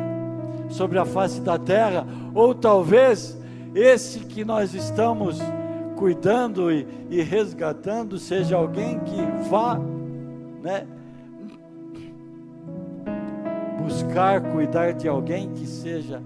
sobre 0.70 0.98
a 1.00 1.06
face 1.06 1.42
da 1.42 1.58
terra, 1.58 2.06
ou 2.34 2.54
talvez 2.56 3.38
esse 3.76 4.20
que 4.20 4.46
nós 4.46 4.74
estamos 4.74 5.40
cuidando 6.02 6.72
e, 6.72 6.88
e 7.12 7.22
resgatando 7.22 8.18
seja 8.18 8.58
alguém 8.58 9.00
que 9.02 9.22
vá, 9.48 9.80
né, 10.64 10.88
buscar 13.78 14.42
cuidar 14.52 14.94
de 14.94 15.08
alguém 15.08 15.52
que 15.52 15.68
seja 15.68 16.20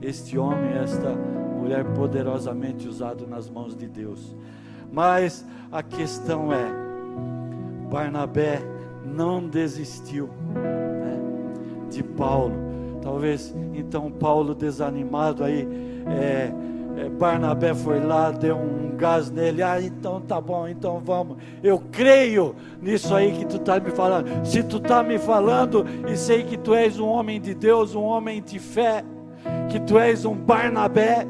este 0.00 0.38
homem, 0.38 0.74
esta 0.74 1.10
mulher 1.10 1.84
poderosamente 1.96 2.86
usado 2.86 3.26
nas 3.26 3.50
mãos 3.50 3.74
de 3.74 3.88
Deus. 3.88 4.36
Mas 4.92 5.44
a 5.72 5.82
questão 5.82 6.52
é, 6.52 6.64
Barnabé 7.90 8.62
não 9.04 9.48
desistiu 9.48 10.28
né, 10.54 11.18
de 11.90 12.04
Paulo. 12.04 12.54
Talvez 13.02 13.52
então 13.74 14.12
Paulo 14.12 14.54
desanimado 14.54 15.42
aí, 15.42 15.66
é, 16.06 16.52
Barnabé 17.18 17.74
foi 17.74 18.00
lá, 18.00 18.30
deu 18.30 18.56
um 18.56 18.96
gás 18.96 19.30
nele. 19.30 19.62
Ah, 19.62 19.80
então 19.80 20.20
tá 20.20 20.40
bom, 20.40 20.68
então 20.68 21.00
vamos. 21.00 21.38
Eu 21.62 21.82
creio 21.90 22.54
nisso 22.80 23.14
aí 23.14 23.32
que 23.32 23.46
tu 23.46 23.56
está 23.56 23.80
me 23.80 23.90
falando. 23.90 24.44
Se 24.44 24.62
tu 24.62 24.76
está 24.76 25.02
me 25.02 25.18
falando 25.18 25.84
e 26.08 26.16
sei 26.16 26.42
que 26.44 26.56
tu 26.56 26.74
és 26.74 26.98
um 26.98 27.08
homem 27.08 27.40
de 27.40 27.54
Deus, 27.54 27.94
um 27.94 28.02
homem 28.02 28.42
de 28.42 28.58
fé, 28.58 29.04
que 29.68 29.80
tu 29.80 29.98
és 29.98 30.24
um 30.24 30.34
Barnabé, 30.34 31.26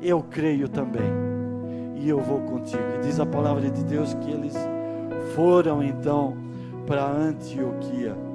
eu 0.00 0.22
creio 0.22 0.68
também. 0.68 1.10
E 1.96 2.08
eu 2.08 2.18
vou 2.18 2.40
contigo. 2.40 2.82
E 2.96 3.06
diz 3.06 3.20
a 3.20 3.26
palavra 3.26 3.70
de 3.70 3.84
Deus 3.84 4.14
que 4.14 4.30
eles 4.30 4.54
foram 5.34 5.82
então 5.82 6.36
para 6.86 7.06
Antioquia. 7.06 8.29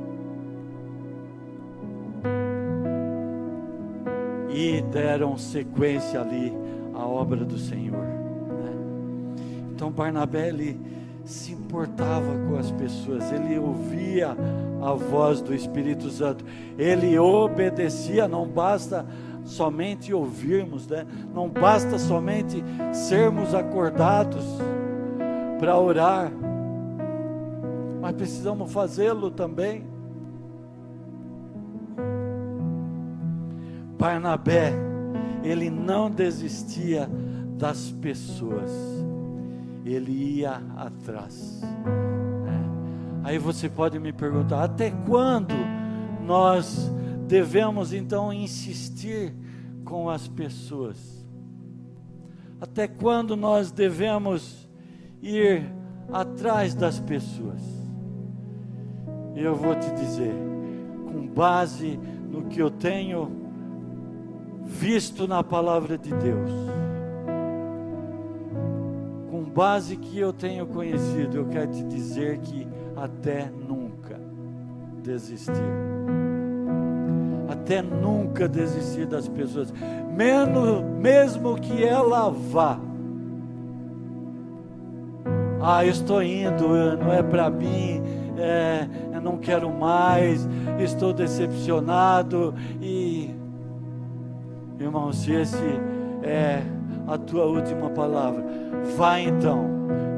E 4.58 4.82
deram 4.82 5.38
sequência 5.38 6.22
ali 6.22 6.54
à 6.94 7.06
obra 7.06 7.44
do 7.44 7.58
Senhor. 7.58 8.06
Né? 8.06 8.72
Então 9.74 9.92
Barnabé 9.92 10.48
ele 10.48 10.80
se 11.26 11.52
importava 11.52 12.38
com 12.48 12.56
as 12.58 12.72
pessoas, 12.72 13.32
ele 13.32 13.58
ouvia 13.58 14.38
a 14.82 14.94
voz 14.94 15.42
do 15.42 15.54
Espírito 15.54 16.10
Santo, 16.10 16.46
ele 16.78 17.18
obedecia, 17.18 18.28
não 18.28 18.48
basta 18.48 19.06
somente 19.44 20.14
ouvirmos, 20.14 20.88
né? 20.88 21.06
não 21.34 21.50
basta 21.50 21.98
somente 21.98 22.64
sermos 22.94 23.54
acordados 23.54 24.46
para 25.60 25.78
orar, 25.78 26.32
mas 28.00 28.16
precisamos 28.16 28.72
fazê-lo 28.72 29.32
também. 29.32 29.95
Barnabé, 33.98 34.74
ele 35.44 35.70
não 35.70 36.10
desistia 36.10 37.10
das 37.58 37.92
pessoas, 37.92 38.72
ele 39.86 40.12
ia 40.12 40.62
atrás. 40.76 41.62
É. 41.64 43.28
Aí 43.28 43.38
você 43.38 43.70
pode 43.70 44.00
me 44.00 44.12
perguntar: 44.12 44.64
até 44.64 44.92
quando 44.92 45.56
nós 46.26 46.92
devemos 47.28 47.94
então 47.94 48.34
insistir 48.34 49.34
com 49.84 50.10
as 50.10 50.28
pessoas? 50.28 51.26
Até 52.60 52.88
quando 52.88 53.36
nós 53.36 53.72
devemos 53.72 54.68
ir 55.22 55.64
atrás 56.12 56.74
das 56.74 57.00
pessoas. 57.00 57.62
Eu 59.36 59.56
vou 59.56 59.76
te 59.76 59.92
dizer, 59.92 60.34
com 61.06 61.28
base 61.28 62.00
no 62.30 62.46
que 62.46 62.62
eu 62.62 62.70
tenho 62.70 63.45
visto 64.66 65.28
na 65.28 65.44
palavra 65.44 65.98
de 65.98 66.10
Deus, 66.10 66.52
com 69.30 69.44
base 69.44 69.96
que 69.96 70.20
eu 70.20 70.34
tenho 70.34 70.66
conhecido, 70.66 71.38
eu 71.38 71.46
quero 71.46 71.72
te 71.72 71.84
dizer 71.84 72.40
que 72.40 72.68
até 72.98 73.50
nunca 73.50 74.20
desistir. 75.04 75.54
Até 77.48 77.82
nunca 77.82 78.48
desistir 78.48 79.06
das 79.06 79.28
pessoas, 79.28 79.72
mesmo, 80.12 80.84
mesmo 81.00 81.56
que 81.56 81.84
ela 81.84 82.30
vá 82.30 82.80
ah, 85.68 85.84
estou 85.84 86.22
indo, 86.22 86.68
não 86.98 87.12
é 87.12 87.24
para 87.24 87.50
mim, 87.50 88.00
é, 88.38 88.88
eu 89.12 89.20
não 89.20 89.38
quero 89.38 89.68
mais, 89.72 90.48
estou 90.80 91.12
decepcionado. 91.12 92.54
E, 92.80 92.86
irmão, 94.86 95.12
se 95.12 95.32
esse 95.32 95.64
é 96.24 96.64
a 97.08 97.18
tua 97.18 97.46
última 97.46 97.90
palavra, 97.90 98.44
vá 98.96 99.20
então, 99.20 99.66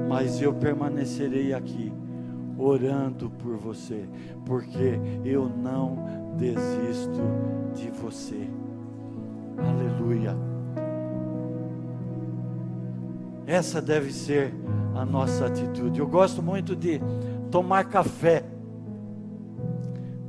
mas 0.07 0.41
eu 0.41 0.53
permanecerei 0.53 1.53
aqui 1.53 1.91
orando 2.57 3.29
por 3.29 3.55
você, 3.57 4.05
porque 4.45 4.99
eu 5.23 5.49
não 5.49 6.05
desisto 6.37 7.21
de 7.75 7.89
você. 7.91 8.49
Aleluia. 9.57 10.35
Essa 13.45 13.81
deve 13.81 14.11
ser 14.11 14.53
a 14.93 15.05
nossa 15.05 15.45
atitude. 15.45 15.99
Eu 15.99 16.07
gosto 16.07 16.41
muito 16.41 16.75
de 16.75 16.99
tomar 17.49 17.85
café 17.85 18.43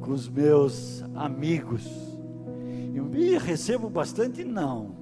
com 0.00 0.12
os 0.12 0.28
meus 0.28 1.02
amigos. 1.14 2.17
E 3.18 3.36
recebo 3.36 3.90
bastante 3.90 4.44
não. 4.44 4.94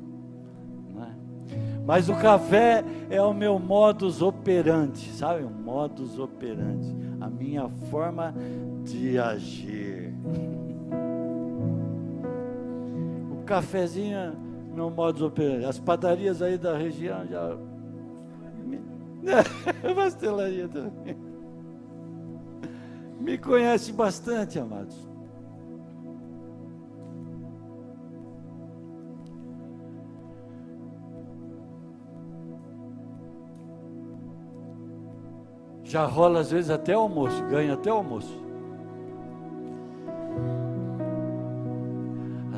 Né? 0.94 1.14
Mas 1.84 2.08
o 2.08 2.16
café 2.16 2.82
é 3.10 3.20
o 3.20 3.34
meu 3.34 3.58
modus 3.58 4.22
operandi, 4.22 5.12
sabe? 5.12 5.44
O 5.44 5.50
modus 5.50 6.18
operandi, 6.18 6.96
a 7.20 7.28
minha 7.28 7.68
forma 7.90 8.34
de 8.84 9.18
agir. 9.18 10.14
o 13.30 13.44
cafezinho 13.44 14.16
é 14.16 14.32
meu 14.74 14.88
modus 14.88 15.20
operandi. 15.20 15.66
As 15.66 15.78
padarias 15.78 16.40
aí 16.40 16.56
da 16.56 16.74
região 16.74 17.26
já 17.26 17.54
Pastelaria 19.94 20.68
também. 20.68 21.16
Me 23.20 23.36
conhece 23.36 23.92
bastante, 23.92 24.58
amados. 24.58 24.96
Já 35.86 36.04
rola 36.04 36.40
às 36.40 36.50
vezes 36.50 36.68
até 36.68 36.94
almoço, 36.94 37.44
ganha 37.44 37.74
até 37.74 37.90
almoço. 37.90 38.44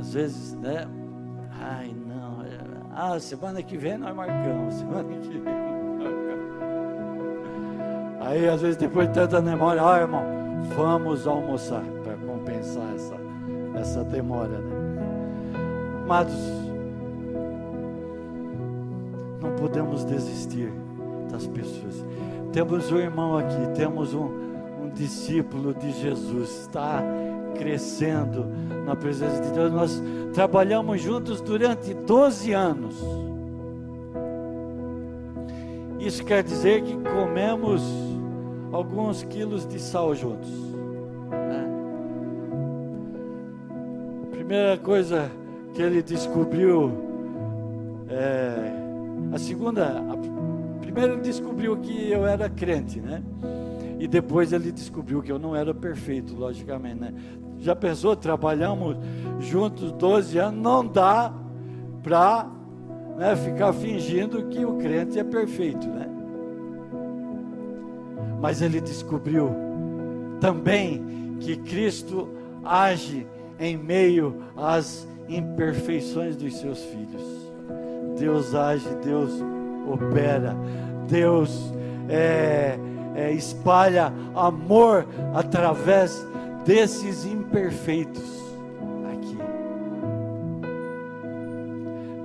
Às 0.00 0.14
vezes, 0.14 0.54
né? 0.54 0.88
Ai, 1.60 1.94
não. 2.06 2.42
É, 2.42 2.58
ah, 2.94 3.20
semana 3.20 3.62
que 3.62 3.76
vem 3.76 3.98
nós 3.98 4.16
marcamos. 4.16 4.74
Semana 4.80 5.04
que 5.04 5.38
vem. 5.38 5.58
Aí 8.20 8.48
às 8.48 8.62
vezes 8.62 8.76
depois 8.78 9.08
de 9.08 9.14
tanta 9.14 9.42
memória, 9.42 9.82
ah 9.82 10.00
irmão, 10.00 10.24
vamos 10.74 11.26
almoçar 11.26 11.84
para 12.02 12.16
compensar 12.16 12.94
essa, 12.94 13.14
essa 13.78 14.04
demora, 14.04 14.58
né? 14.58 14.76
Amados, 16.02 16.34
não 19.42 19.54
podemos 19.56 20.04
desistir 20.04 20.72
das 21.30 21.46
pessoas. 21.46 22.07
Temos 22.52 22.90
um 22.90 22.98
irmão 22.98 23.36
aqui, 23.36 23.68
temos 23.76 24.14
um, 24.14 24.30
um 24.82 24.90
discípulo 24.94 25.74
de 25.74 25.92
Jesus, 25.92 26.62
está 26.62 27.02
crescendo 27.56 28.46
na 28.86 28.96
presença 28.96 29.42
de 29.42 29.50
Deus. 29.52 29.72
Nós 29.72 30.02
trabalhamos 30.32 31.00
juntos 31.00 31.40
durante 31.40 31.92
12 31.92 32.52
anos. 32.52 32.96
Isso 35.98 36.24
quer 36.24 36.42
dizer 36.42 36.82
que 36.82 36.96
comemos 36.96 37.82
alguns 38.72 39.22
quilos 39.24 39.66
de 39.66 39.78
sal 39.78 40.14
juntos. 40.14 40.48
Né? 41.30 41.68
Primeira 44.30 44.78
coisa 44.78 45.30
que 45.74 45.82
ele 45.82 46.02
descobriu, 46.02 46.92
é, 48.08 48.72
a 49.34 49.38
segunda, 49.38 49.98
a, 49.98 50.27
primeiro 50.92 51.14
ele 51.14 51.22
descobriu 51.22 51.76
que 51.76 52.10
eu 52.10 52.26
era 52.26 52.48
crente, 52.48 52.98
né? 52.98 53.22
E 54.00 54.08
depois 54.08 54.54
ele 54.54 54.72
descobriu 54.72 55.20
que 55.20 55.30
eu 55.30 55.38
não 55.38 55.54
era 55.54 55.74
perfeito, 55.74 56.34
logicamente, 56.34 57.00
né? 57.00 57.12
Já 57.58 57.76
pensou? 57.76 58.16
Trabalhamos 58.16 58.96
juntos 59.38 59.92
12 59.92 60.38
anos, 60.38 60.62
não 60.62 60.86
dá 60.86 61.30
para 62.02 62.48
né, 63.18 63.36
ficar 63.36 63.72
fingindo 63.74 64.44
que 64.44 64.64
o 64.64 64.78
crente 64.78 65.18
é 65.18 65.24
perfeito, 65.24 65.86
né? 65.86 66.08
Mas 68.40 68.62
ele 68.62 68.80
descobriu 68.80 69.50
também 70.40 71.36
que 71.40 71.56
Cristo 71.56 72.30
age 72.64 73.26
em 73.60 73.76
meio 73.76 74.36
às 74.56 75.06
imperfeições 75.28 76.34
dos 76.34 76.56
seus 76.56 76.82
filhos. 76.84 77.22
Deus 78.18 78.54
age, 78.54 78.88
Deus 79.04 79.42
opera, 79.92 80.56
Deus 81.08 81.72
é, 82.08 82.78
é, 83.14 83.32
espalha 83.32 84.12
amor 84.34 85.06
através 85.34 86.26
desses 86.64 87.24
imperfeitos 87.24 88.22
aqui. 89.12 89.38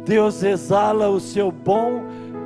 Deus 0.05 0.43
exala 0.43 1.09
o 1.09 1.19
seu 1.19 1.51
bom 1.51 2.03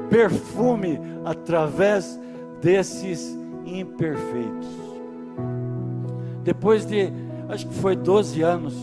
perfume 0.10 1.00
através 1.26 2.20
desses 2.62 3.38
imperfeitos. 3.66 4.68
Depois 6.44 6.86
de, 6.86 7.12
acho 7.50 7.68
que 7.68 7.74
foi 7.76 7.96
12 7.96 8.42
anos, 8.42 8.74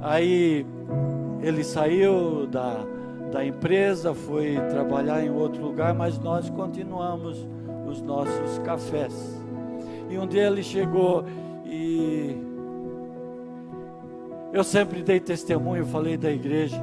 aí 0.00 0.64
ele 1.42 1.62
saiu 1.62 2.46
da, 2.46 2.80
da 3.30 3.44
empresa, 3.44 4.14
foi 4.14 4.56
trabalhar 4.70 5.24
em 5.24 5.30
outro 5.30 5.62
lugar, 5.62 5.94
mas 5.94 6.18
nós 6.18 6.48
continuamos 6.50 7.46
os 7.86 8.00
nossos 8.02 8.58
cafés. 8.64 9.38
E 10.08 10.18
um 10.18 10.26
dia 10.26 10.46
ele 10.46 10.62
chegou 10.62 11.24
e 11.64 12.36
eu 14.52 14.64
sempre 14.64 15.02
dei 15.02 15.20
testemunho, 15.20 15.84
falei 15.86 16.16
da 16.16 16.30
igreja. 16.30 16.82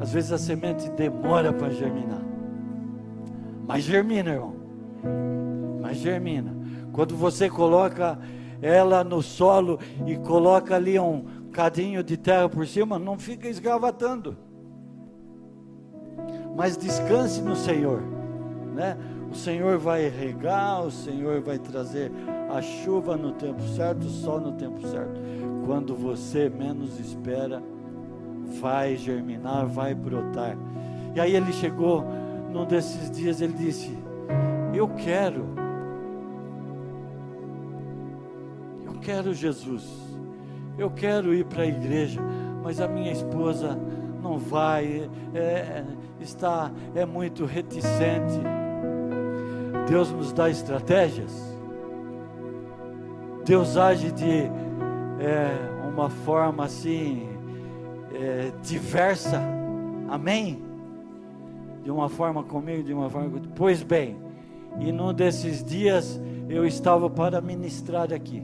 Às 0.00 0.12
vezes 0.12 0.32
a 0.32 0.38
semente 0.38 0.90
demora 0.90 1.52
para 1.52 1.70
germinar. 1.70 2.22
Mas 3.66 3.84
germina, 3.84 4.32
irmão. 4.32 4.54
Mas 5.80 5.98
germina. 5.98 6.54
Quando 6.92 7.16
você 7.16 7.48
coloca 7.48 8.18
ela 8.60 9.04
no 9.04 9.22
solo 9.22 9.78
e 10.06 10.16
coloca 10.16 10.74
ali 10.74 10.98
um 10.98 11.24
cadinho 11.54 12.02
de 12.02 12.16
terra 12.16 12.48
por 12.48 12.66
cima, 12.66 12.98
não 12.98 13.16
fica 13.16 13.48
esgravatando. 13.48 14.36
Mas 16.56 16.76
descanse 16.76 17.40
no 17.40 17.54
Senhor, 17.54 18.02
né? 18.74 18.98
O 19.30 19.36
Senhor 19.36 19.78
vai 19.78 20.08
regar, 20.08 20.84
o 20.84 20.90
Senhor 20.90 21.40
vai 21.40 21.58
trazer 21.58 22.10
a 22.52 22.60
chuva 22.60 23.16
no 23.16 23.32
tempo 23.32 23.62
certo, 23.68 24.04
o 24.04 24.10
sol 24.10 24.40
no 24.40 24.52
tempo 24.52 24.86
certo. 24.86 25.20
Quando 25.64 25.94
você 25.94 26.48
menos 26.48 26.98
espera, 27.00 27.62
vai 28.60 28.96
germinar, 28.96 29.66
vai 29.66 29.94
brotar. 29.94 30.56
E 31.14 31.20
aí 31.20 31.34
ele 31.34 31.52
chegou 31.52 32.04
num 32.52 32.64
desses 32.64 33.10
dias, 33.10 33.40
ele 33.40 33.54
disse: 33.54 33.96
Eu 34.72 34.88
quero, 34.88 35.46
eu 38.84 38.92
quero 39.00 39.34
Jesus, 39.34 40.03
eu 40.78 40.90
quero 40.90 41.34
ir 41.34 41.44
para 41.44 41.62
a 41.62 41.66
igreja, 41.66 42.20
mas 42.62 42.80
a 42.80 42.88
minha 42.88 43.12
esposa 43.12 43.78
não 44.22 44.38
vai, 44.38 45.08
é, 45.34 45.38
é, 45.38 45.84
está, 46.20 46.70
é 46.94 47.04
muito 47.04 47.44
reticente. 47.44 48.40
Deus 49.88 50.10
nos 50.10 50.32
dá 50.32 50.48
estratégias, 50.48 51.32
Deus 53.44 53.76
age 53.76 54.10
de 54.10 54.50
é, 55.20 55.88
uma 55.92 56.08
forma 56.08 56.64
assim, 56.64 57.28
é, 58.14 58.50
diversa, 58.62 59.42
amém? 60.08 60.62
De 61.82 61.90
uma 61.90 62.08
forma 62.08 62.42
comigo, 62.42 62.82
de 62.82 62.94
uma 62.94 63.10
forma. 63.10 63.42
Pois 63.54 63.82
bem, 63.82 64.16
e 64.80 64.90
num 64.90 65.12
desses 65.12 65.62
dias 65.62 66.18
eu 66.48 66.66
estava 66.66 67.10
para 67.10 67.40
ministrar 67.40 68.12
aqui. 68.12 68.42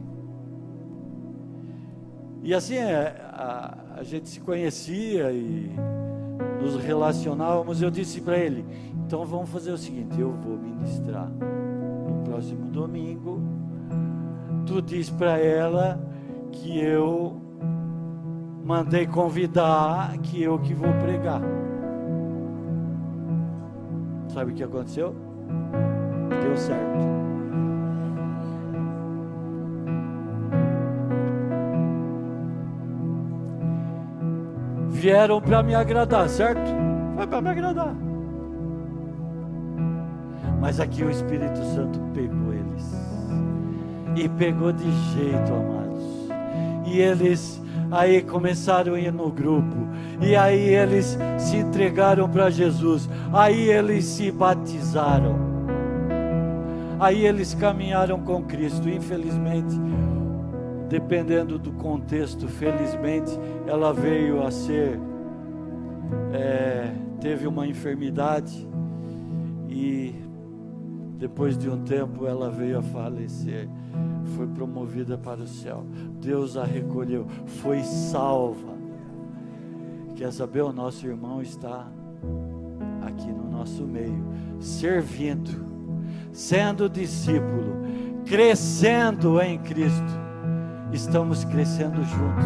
E 2.42 2.54
assim, 2.54 2.76
é, 2.76 3.16
a, 3.32 3.74
a 3.96 4.02
gente 4.02 4.28
se 4.28 4.40
conhecia 4.40 5.30
e 5.30 5.70
nos 6.60 6.76
relacionávamos. 6.76 7.82
Eu 7.82 7.90
disse 7.90 8.20
para 8.20 8.38
ele: 8.38 8.64
então 9.06 9.24
vamos 9.24 9.50
fazer 9.50 9.72
o 9.72 9.78
seguinte, 9.78 10.20
eu 10.20 10.32
vou 10.32 10.56
ministrar 10.56 11.28
no 11.28 12.22
próximo 12.24 12.70
domingo. 12.70 13.40
Tu 14.66 14.80
diz 14.80 15.10
para 15.10 15.38
ela 15.38 16.00
que 16.52 16.78
eu 16.78 17.40
mandei 18.64 19.06
convidar, 19.06 20.16
que 20.18 20.42
eu 20.42 20.58
que 20.58 20.72
vou 20.72 20.92
pregar. 20.94 21.42
Sabe 24.28 24.52
o 24.52 24.54
que 24.54 24.62
aconteceu? 24.62 25.14
Deu 26.42 26.56
certo. 26.56 27.29
Vieram 35.00 35.40
para 35.40 35.62
me 35.62 35.74
agradar, 35.74 36.28
certo? 36.28 36.70
Foi 37.16 37.26
para 37.26 37.40
me 37.40 37.48
agradar. 37.48 37.96
Mas 40.60 40.78
aqui 40.78 41.02
o 41.02 41.10
Espírito 41.10 41.58
Santo 41.74 41.98
pegou 42.12 42.52
eles. 42.52 42.94
E 44.14 44.28
pegou 44.28 44.70
de 44.70 44.92
jeito, 45.14 45.54
amados. 45.54 46.28
E 46.84 46.98
eles 46.98 47.62
aí 47.90 48.20
começaram 48.20 48.92
a 48.92 49.00
ir 49.00 49.10
no 49.10 49.30
grupo, 49.30 49.88
e 50.20 50.36
aí 50.36 50.74
eles 50.74 51.18
se 51.38 51.56
entregaram 51.56 52.28
para 52.28 52.50
Jesus, 52.50 53.08
aí 53.32 53.70
eles 53.70 54.04
se 54.04 54.30
batizaram, 54.30 55.34
aí 57.00 57.26
eles 57.26 57.54
caminharam 57.54 58.20
com 58.20 58.42
Cristo. 58.42 58.86
Infelizmente, 58.86 59.80
dependendo 60.90 61.58
do 61.58 61.72
contexto, 61.72 62.48
felizmente, 62.48 63.30
ela 63.66 63.94
veio 63.94 64.42
a 64.42 64.50
ser, 64.50 64.98
é, 66.32 66.92
teve 67.20 67.46
uma 67.46 67.66
enfermidade 67.66 68.68
e 69.68 70.14
depois 71.16 71.56
de 71.56 71.70
um 71.70 71.82
tempo 71.82 72.26
ela 72.26 72.50
veio 72.50 72.78
a 72.78 72.82
falecer 72.82 73.68
foi 74.36 74.46
promovida 74.46 75.18
para 75.18 75.42
o 75.42 75.46
céu. 75.46 75.84
Deus 76.20 76.56
a 76.56 76.64
recolheu, 76.64 77.26
foi 77.46 77.82
salva. 77.82 78.78
Quer 80.16 80.32
saber? 80.32 80.62
O 80.62 80.72
nosso 80.72 81.06
irmão 81.06 81.42
está 81.42 81.86
aqui 83.02 83.30
no 83.30 83.50
nosso 83.50 83.84
meio, 83.84 84.22
servindo, 84.58 85.50
sendo 86.32 86.88
discípulo, 86.88 87.82
crescendo 88.24 89.40
em 89.40 89.58
Cristo. 89.58 90.29
Estamos 90.92 91.44
crescendo 91.44 92.02
juntos. 92.04 92.44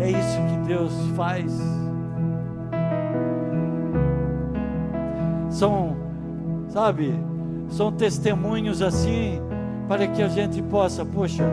É 0.00 0.10
isso 0.10 0.38
que 0.48 0.68
Deus 0.68 0.92
faz. 1.16 1.52
São, 5.50 5.96
sabe, 6.68 7.14
são 7.68 7.92
testemunhos 7.92 8.82
assim 8.82 9.40
para 9.86 10.06
que 10.06 10.22
a 10.22 10.28
gente 10.28 10.62
possa, 10.62 11.04
poxa, 11.04 11.44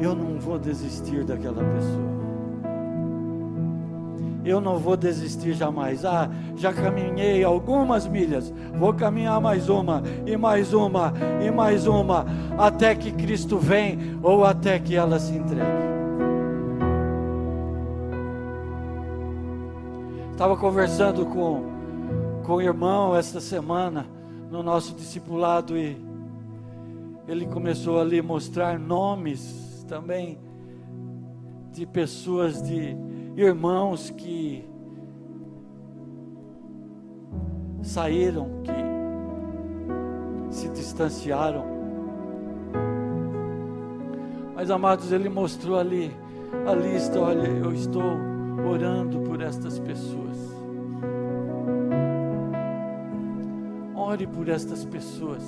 eu 0.00 0.14
não 0.14 0.40
vou 0.40 0.58
desistir 0.58 1.24
daquela 1.24 1.62
pessoa. 1.62 2.11
Eu 4.44 4.60
não 4.60 4.78
vou 4.78 4.96
desistir 4.96 5.54
jamais. 5.54 6.04
Ah, 6.04 6.28
já 6.56 6.72
caminhei 6.72 7.44
algumas 7.44 8.06
milhas, 8.06 8.52
vou 8.74 8.92
caminhar 8.92 9.40
mais 9.40 9.68
uma, 9.68 10.02
e 10.26 10.36
mais 10.36 10.72
uma, 10.72 11.12
e 11.44 11.50
mais 11.50 11.86
uma, 11.86 12.26
até 12.58 12.94
que 12.94 13.12
Cristo 13.12 13.58
vem 13.58 14.18
ou 14.22 14.44
até 14.44 14.78
que 14.78 14.96
ela 14.96 15.18
se 15.18 15.32
entregue. 15.32 15.92
Estava 20.32 20.56
conversando 20.56 21.24
com, 21.26 21.62
com 22.44 22.54
o 22.54 22.60
irmão 22.60 23.14
esta 23.14 23.40
semana 23.40 24.06
no 24.50 24.62
nosso 24.62 24.94
discipulado 24.94 25.78
e 25.78 25.96
ele 27.28 27.46
começou 27.46 28.00
ali 28.00 28.20
mostrar 28.20 28.76
nomes 28.78 29.84
também 29.88 30.38
de 31.70 31.86
pessoas, 31.86 32.60
de 32.60 32.96
irmãos 33.36 34.10
que 34.10 34.64
saíram, 37.82 38.62
que 38.62 38.72
se 40.54 40.68
distanciaram. 40.68 41.64
Mas 44.54 44.70
amados, 44.70 45.10
ele 45.12 45.28
mostrou 45.28 45.78
ali 45.78 46.14
a 46.66 46.74
lista, 46.74 47.18
olha, 47.18 47.48
eu 47.48 47.72
estou 47.72 48.02
orando 48.70 49.20
por 49.20 49.40
estas 49.40 49.78
pessoas. 49.78 50.22
Ore 53.94 54.26
por 54.26 54.48
estas 54.48 54.84
pessoas 54.84 55.42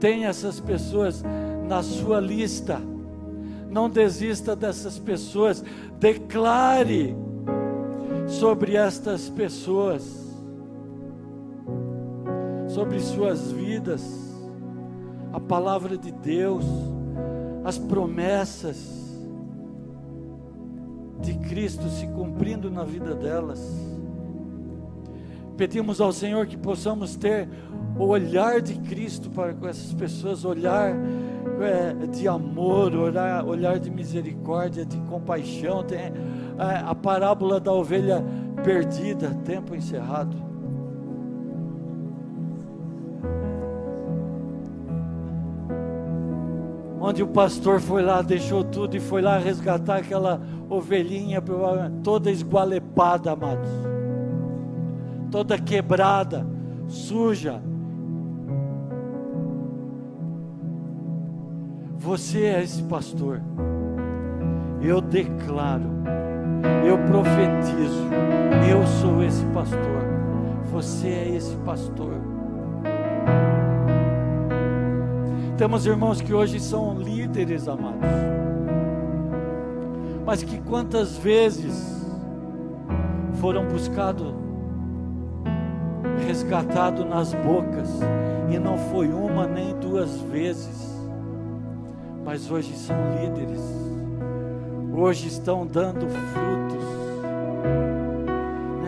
Tenha 0.00 0.28
essas 0.28 0.60
pessoas 0.60 1.24
na 1.68 1.82
sua 1.82 2.20
lista. 2.20 2.80
Não 3.78 3.88
desista 3.88 4.56
dessas 4.56 4.98
pessoas. 4.98 5.62
Declare 6.00 7.14
sobre 8.26 8.74
estas 8.74 9.30
pessoas, 9.30 10.02
sobre 12.66 12.98
suas 12.98 13.52
vidas, 13.52 14.02
a 15.32 15.38
palavra 15.38 15.96
de 15.96 16.10
Deus, 16.10 16.64
as 17.64 17.78
promessas 17.78 18.76
de 21.20 21.34
Cristo 21.48 21.88
se 21.88 22.08
cumprindo 22.08 22.72
na 22.72 22.82
vida 22.82 23.14
delas. 23.14 23.60
Pedimos 25.56 26.00
ao 26.00 26.12
Senhor 26.12 26.48
que 26.48 26.56
possamos 26.56 27.14
ter 27.14 27.48
o 27.96 28.06
olhar 28.06 28.60
de 28.60 28.74
Cristo 28.74 29.30
para 29.30 29.54
com 29.54 29.68
essas 29.68 29.94
pessoas, 29.94 30.44
olhar 30.44 30.96
é, 31.60 32.06
de 32.06 32.28
amor, 32.28 32.94
olhar, 32.94 33.44
olhar 33.44 33.78
de 33.78 33.90
misericórdia, 33.90 34.84
de 34.84 34.96
compaixão. 35.02 35.82
Tem 35.82 35.98
é, 35.98 36.12
a 36.86 36.94
parábola 36.94 37.58
da 37.58 37.72
ovelha 37.72 38.24
perdida, 38.62 39.30
tempo 39.44 39.74
encerrado. 39.74 40.36
Onde 47.00 47.22
o 47.22 47.28
pastor 47.28 47.80
foi 47.80 48.02
lá, 48.02 48.20
deixou 48.20 48.64
tudo 48.64 48.96
e 48.96 49.00
foi 49.00 49.22
lá 49.22 49.38
resgatar 49.38 49.98
aquela 49.98 50.40
ovelhinha 50.68 51.42
toda 52.02 52.30
esgualepada, 52.30 53.32
amados, 53.32 53.70
toda 55.30 55.58
quebrada, 55.58 56.46
suja. 56.88 57.62
Você 61.98 62.44
é 62.44 62.62
esse 62.62 62.82
pastor. 62.84 63.40
Eu 64.80 65.00
declaro, 65.00 65.90
eu 66.86 66.96
profetizo, 67.06 68.08
eu 68.70 68.86
sou 68.86 69.22
esse 69.22 69.44
pastor. 69.46 69.78
Você 70.72 71.08
é 71.08 71.28
esse 71.36 71.56
pastor. 71.56 72.14
Temos 75.56 75.84
irmãos 75.84 76.20
que 76.20 76.32
hoje 76.32 76.60
são 76.60 76.98
líderes, 76.98 77.66
amados 77.66 78.08
mas 80.28 80.42
que 80.42 80.60
quantas 80.60 81.16
vezes 81.16 82.06
foram 83.40 83.66
buscados, 83.66 84.34
resgatados 86.26 87.02
nas 87.06 87.32
bocas, 87.32 87.88
e 88.50 88.58
não 88.58 88.76
foi 88.76 89.08
uma 89.08 89.46
nem 89.46 89.74
duas 89.80 90.20
vezes, 90.20 90.87
mas 92.28 92.50
hoje 92.50 92.74
são 92.74 92.94
líderes, 93.18 93.58
hoje 94.92 95.28
estão 95.28 95.66
dando 95.66 96.06
frutos, 96.10 96.84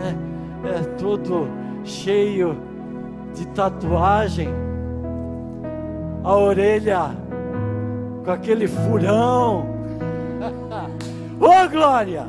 é, 0.04 0.68
é 0.76 0.82
tudo 0.98 1.48
cheio 1.82 2.54
de 3.34 3.46
tatuagem, 3.48 4.50
a 6.22 6.36
orelha 6.36 7.16
com 8.26 8.30
aquele 8.30 8.68
furão, 8.68 9.64
Ô 11.40 11.46
oh, 11.46 11.68
glória! 11.70 12.26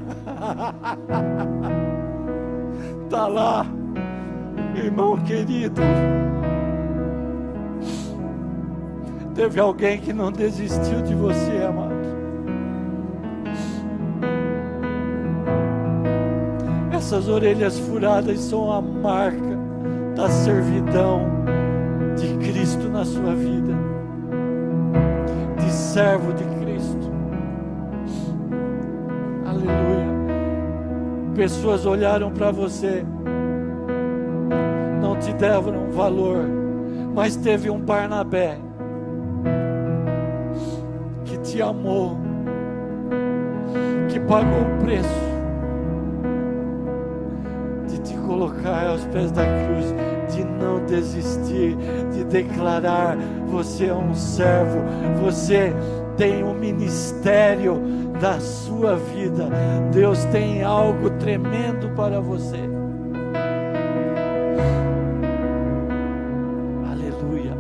Está 3.03 3.27
lá, 3.27 3.65
irmão 4.73 5.17
querido. 5.17 5.81
Teve 9.35 9.59
alguém 9.59 9.99
que 9.99 10.13
não 10.13 10.31
desistiu 10.31 11.01
de 11.01 11.15
você, 11.15 11.63
amado. 11.63 11.91
Essas 16.93 17.27
orelhas 17.27 17.79
furadas 17.79 18.39
são 18.39 18.71
a 18.71 18.81
marca 18.81 19.57
da 20.15 20.29
servidão 20.29 21.25
de 22.15 22.45
Cristo 22.45 22.87
na 22.89 23.03
sua 23.03 23.33
vida, 23.33 23.73
de 25.57 25.71
servo 25.71 26.33
de 26.33 26.51
pessoas 31.41 31.87
olharam 31.87 32.29
para 32.31 32.51
você, 32.51 33.03
não 35.01 35.17
te 35.17 35.33
deram 35.33 35.89
valor, 35.89 36.45
mas 37.15 37.35
teve 37.35 37.67
um 37.67 37.79
Barnabé 37.79 38.59
te 41.51 41.61
amou, 41.61 42.17
que 44.09 44.19
pagou 44.21 44.61
o 44.61 44.83
preço 44.85 45.09
de 47.89 47.99
te 47.99 48.17
colocar 48.19 48.87
aos 48.87 49.03
pés 49.07 49.31
da 49.31 49.43
cruz, 49.43 49.93
de 50.33 50.45
não 50.45 50.85
desistir, 50.85 51.75
de 52.13 52.23
declarar: 52.23 53.17
você 53.47 53.87
é 53.87 53.93
um 53.93 54.13
servo, 54.13 54.79
você 55.21 55.73
tem 56.15 56.41
um 56.41 56.53
ministério 56.53 57.81
da 58.21 58.39
sua 58.39 58.95
vida. 58.95 59.49
Deus 59.91 60.23
tem 60.25 60.63
algo 60.63 61.09
tremendo 61.19 61.89
para 61.97 62.21
você. 62.21 62.59
Aleluia. 66.89 67.57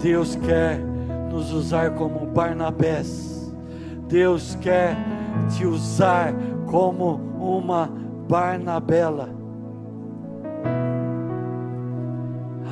Deus 0.00 0.34
quer 0.34 0.85
nos 1.36 1.52
usar 1.52 1.94
como 1.94 2.26
Barnabés. 2.26 3.52
Deus 4.08 4.56
quer 4.62 4.96
te 5.54 5.66
usar 5.66 6.34
como 6.66 7.16
uma 7.38 7.90
Barnabela. 8.26 9.28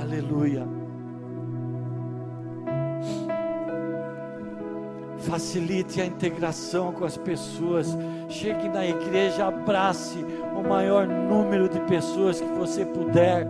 Aleluia. 0.01 0.67
facilite 5.19 6.03
a 6.03 6.07
integração 6.07 6.93
com 6.93 7.05
as 7.05 7.17
pessoas. 7.17 7.97
Chegue 8.29 8.69
na 8.69 8.87
igreja, 8.87 9.47
abrace 9.47 10.19
o 10.55 10.63
maior 10.63 11.07
número 11.07 11.67
de 11.67 11.81
pessoas 11.81 12.41
que 12.41 12.53
você 12.53 12.85
puder. 12.85 13.49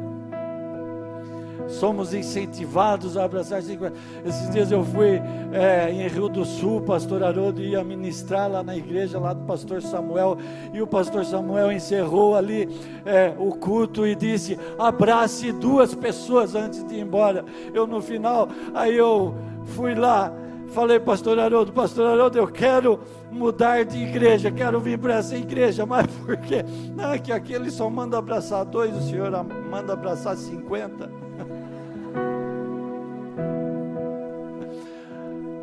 Somos 1.79 2.15
incentivados 2.15 3.17
a 3.17 3.25
abraçar. 3.25 3.61
Esses 3.61 4.51
dias 4.51 4.71
eu 4.71 4.85
fui 4.85 5.21
é, 5.53 5.91
em 5.91 6.09
Rio 6.09 6.29
do 6.29 6.45
Sul, 6.45 6.81
pastor 6.83 7.23
Haroldo 7.23 7.63
ia 7.63 7.83
ministrar 7.83 8.51
lá 8.51 8.63
na 8.63 8.77
igreja, 8.77 9.19
lá 9.19 9.33
do 9.33 9.45
pastor 9.45 9.83
Samuel, 9.83 10.39
e 10.73 10.81
o 10.81 10.87
pastor 10.87 11.25
Samuel 11.25 11.73
encerrou 11.73 12.37
ali 12.37 12.69
é, 13.05 13.35
o 13.39 13.53
culto 13.53 14.07
e 14.07 14.15
disse: 14.15 14.59
abrace 14.79 15.53
duas 15.53 15.95
pessoas 15.95 16.55
antes 16.55 16.85
de 16.85 16.95
ir 16.95 17.01
embora. 17.01 17.45
Eu 17.73 17.87
no 17.87 18.01
final, 18.01 18.49
aí 18.75 18.97
eu 18.97 19.35
fui 19.65 19.95
lá 19.95 20.33
Falei, 20.75 20.99
pastor 20.99 21.39
Haroldo, 21.39 21.73
pastor 21.73 22.05
Haroldo, 22.05 22.37
eu 22.37 22.49
quero 22.49 22.99
mudar 23.31 23.85
de 23.85 23.97
igreja, 23.97 24.51
quero 24.51 24.81
vir 24.81 24.99
para 24.99 25.15
essa 25.15 25.37
igreja, 25.37 25.85
mas 25.87 26.05
por 26.07 26.37
quê? 26.37 26.65
Não, 26.97 27.13
é 27.13 27.19
que 27.19 27.31
aqui 27.31 27.53
ele 27.53 27.71
só 27.71 27.89
manda 27.89 28.19
abraçar 28.19 28.65
dois, 28.65 28.93
o 28.97 29.03
senhor 29.03 29.31
manda 29.71 29.93
abraçar 29.93 30.37
cinquenta. 30.37 31.24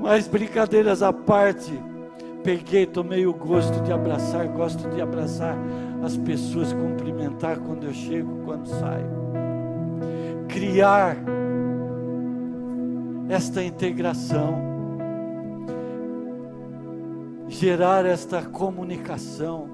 Mas 0.02 0.28
brincadeiras 0.28 1.04
à 1.04 1.14
parte, 1.14 1.72
peguei, 2.44 2.86
tomei 2.86 3.26
o 3.28 3.34
gosto 3.34 3.82
de 3.84 3.92
abraçar, 3.92 4.48
gosto 4.48 4.90
de 4.90 5.00
abraçar 5.00 5.56
as 6.04 6.18
pessoas, 6.18 6.74
cumprimentar 6.74 7.60
quando 7.60 7.86
eu 7.86 7.94
chego, 7.94 8.44
quando 8.44 8.68
saio. 8.68 9.22
Criar 10.48 11.16
esta 13.30 13.64
integração 13.64 14.72
gerar 17.52 18.06
esta 18.06 18.42
comunicação 18.42 19.70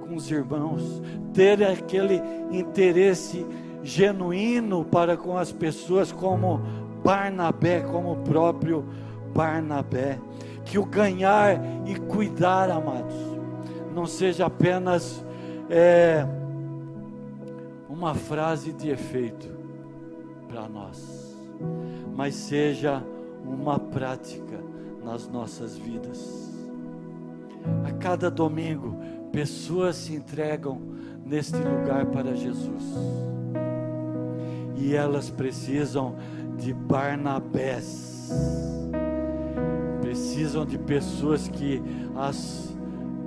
com 0.00 0.14
os 0.14 0.30
irmãos, 0.30 1.02
ter 1.32 1.64
aquele 1.64 2.20
interesse 2.52 3.44
genuíno 3.82 4.84
para 4.84 5.16
com 5.16 5.36
as 5.36 5.50
pessoas, 5.50 6.12
como 6.12 6.60
Barnabé, 7.02 7.80
como 7.80 8.12
o 8.12 8.16
próprio 8.16 8.84
Barnabé. 9.34 10.18
Que 10.64 10.78
o 10.78 10.84
ganhar 10.84 11.60
e 11.84 11.94
cuidar, 11.96 12.70
amados, 12.70 13.14
não 13.94 14.06
seja 14.06 14.46
apenas 14.46 15.24
é, 15.68 16.26
uma 17.88 18.14
frase 18.14 18.72
de 18.72 18.88
efeito 18.88 19.48
para 20.48 20.66
nós, 20.68 21.36
mas 22.14 22.34
seja 22.34 23.02
uma 23.44 23.78
prática 23.78 24.58
nas 25.04 25.28
nossas 25.28 25.76
vidas. 25.76 26.50
A 27.84 27.92
cada 27.92 28.30
domingo, 28.30 28.96
pessoas 29.30 29.96
se 29.96 30.14
entregam 30.14 30.80
neste 31.24 31.56
lugar 31.56 32.06
para 32.06 32.34
Jesus. 32.34 32.82
e 34.76 34.94
elas 34.94 35.30
precisam 35.30 36.16
de 36.58 36.74
Barnabés. 36.74 38.30
Precisam 40.04 40.66
de 40.66 40.76
pessoas 40.76 41.48
que 41.48 41.82
as 42.14 42.76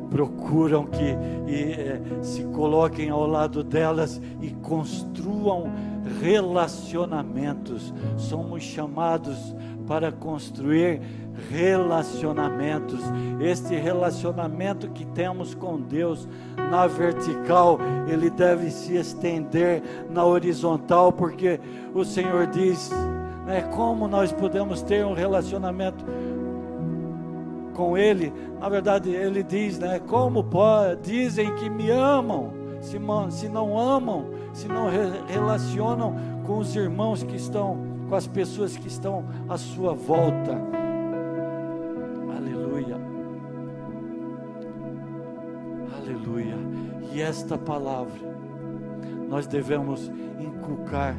procuram 0.10 0.86
que 0.86 1.18
e, 1.48 1.74
é, 1.74 2.02
se 2.22 2.44
coloquem 2.46 3.10
ao 3.10 3.28
lado 3.28 3.64
delas 3.64 4.22
e 4.42 4.52
construam 4.52 5.72
relacionamentos. 6.22 7.94
Somos 8.16 8.64
chamados 8.64 9.56
para 9.88 10.12
construir 10.12 11.02
relacionamentos. 11.50 13.00
Este 13.40 13.76
relacionamento 13.76 14.90
que 14.90 15.06
temos 15.06 15.54
com 15.54 15.80
Deus 15.80 16.28
na 16.70 16.88
vertical, 16.88 17.80
ele 18.08 18.30
deve 18.30 18.70
se 18.70 18.96
estender 18.96 19.82
na 20.10 20.26
horizontal, 20.26 21.12
porque 21.12 21.60
o 21.94 22.04
Senhor 22.04 22.48
diz, 22.48 22.92
né, 23.46 23.62
como 23.76 24.08
nós 24.08 24.32
podemos 24.32 24.82
ter 24.82 25.06
um 25.06 25.14
relacionamento 25.14 26.04
com 27.78 27.98
Ele? 27.98 28.34
Na 28.60 28.68
verdade, 28.68 29.10
Ele 29.12 29.42
diz, 29.44 29.78
né, 29.78 30.00
como 30.00 30.44
pode, 30.44 31.02
dizem 31.04 31.56
que 31.56 31.70
me 31.70 31.90
amam, 31.92 32.52
se, 32.82 32.98
se 33.30 33.48
não 33.48 33.78
amam, 33.78 34.26
se 34.52 34.68
não 34.68 34.90
re 34.90 35.22
relacionam 35.28 36.16
com 36.46 36.58
os 36.58 36.76
irmãos 36.76 37.24
que 37.24 37.36
estão, 37.36 37.78
com 38.10 38.16
as 38.16 38.28
pessoas 38.28 38.76
que 38.76 38.88
estão 38.88 39.24
à 39.48 39.58
sua 39.58 39.94
volta. 39.94 40.78
E 47.18 47.22
esta 47.22 47.58
palavra 47.58 48.20
nós 49.28 49.48
devemos 49.48 50.12
inculcar 50.40 51.16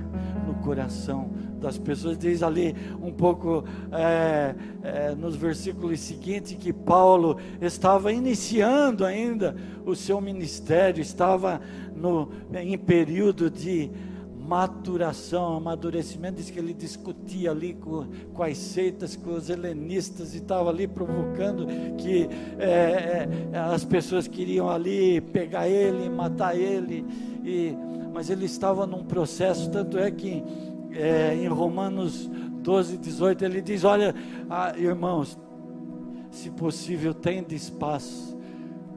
no 0.46 0.54
coração 0.62 1.28
das 1.59 1.76
pessoas. 1.78 2.16
Diz 2.16 2.42
ali 2.42 2.74
um 3.02 3.12
pouco 3.12 3.64
é, 3.92 4.54
é, 4.82 5.14
nos 5.14 5.36
versículos 5.36 6.00
seguintes 6.00 6.54
que 6.54 6.72
Paulo 6.72 7.38
estava 7.61 8.12
iniciando 8.12 9.04
ainda 9.04 9.56
o 9.84 9.94
seu 9.94 10.20
ministério, 10.20 11.00
estava 11.00 11.61
no, 11.94 12.30
em 12.54 12.78
período 12.78 13.50
de 13.50 13.90
maturação, 14.48 15.59
amadurecimento, 15.59 16.36
diz 16.36 16.48
que 16.48 16.59
ele 16.59 16.72
discutia 16.72 17.50
ali 17.50 17.74
com, 17.74 18.06
com 18.32 18.42
as 18.42 18.56
seitas, 18.56 19.14
com 19.14 19.34
os 19.34 19.50
helenistas 19.50 20.34
e 20.34 20.38
estava 20.38 20.70
ali 20.70 20.88
provocando 20.88 21.66
que 21.98 22.26
é, 22.59 23.28
é, 23.52 23.59
as 23.59 23.84
pessoas 23.84 24.26
queriam 24.26 24.70
ali 24.70 25.20
pegar 25.20 25.68
ele, 25.68 26.09
matar 26.09 26.56
ele, 26.56 27.04
e, 27.44 27.76
mas 28.14 28.30
ele 28.30 28.46
estava 28.46 28.86
num 28.86 29.04
processo, 29.04 29.70
tanto 29.70 29.98
é 29.98 30.11
que 30.11 30.42
é, 30.93 31.34
em 31.34 31.49
Romanos 31.49 32.30
12, 32.62 32.99
18 32.99 33.45
ele 33.45 33.61
diz: 33.61 33.84
Olha, 33.84 34.14
ah, 34.49 34.72
irmãos, 34.76 35.39
se 36.30 36.51
possível, 36.51 37.14
tendes 37.14 37.70
paz 37.70 38.36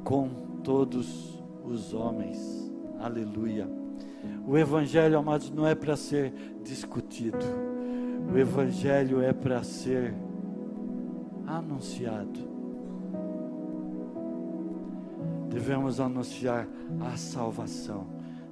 com 0.04 0.30
todos 0.64 1.42
os 1.64 1.94
homens. 1.94 2.72
Aleluia. 3.00 3.68
O 4.46 4.58
Evangelho, 4.58 5.18
amados, 5.18 5.50
não 5.50 5.66
é 5.66 5.74
para 5.74 5.96
ser 5.96 6.34
discutido. 6.64 7.38
O 8.32 8.38
Evangelho 8.38 9.22
é 9.22 9.34
para 9.34 9.64
ser 9.64 10.14
anunciado. 11.48 12.52
Devemos 15.50 16.00
anunciar 16.00 16.68
a 17.02 17.18
salvação. 17.18 18.08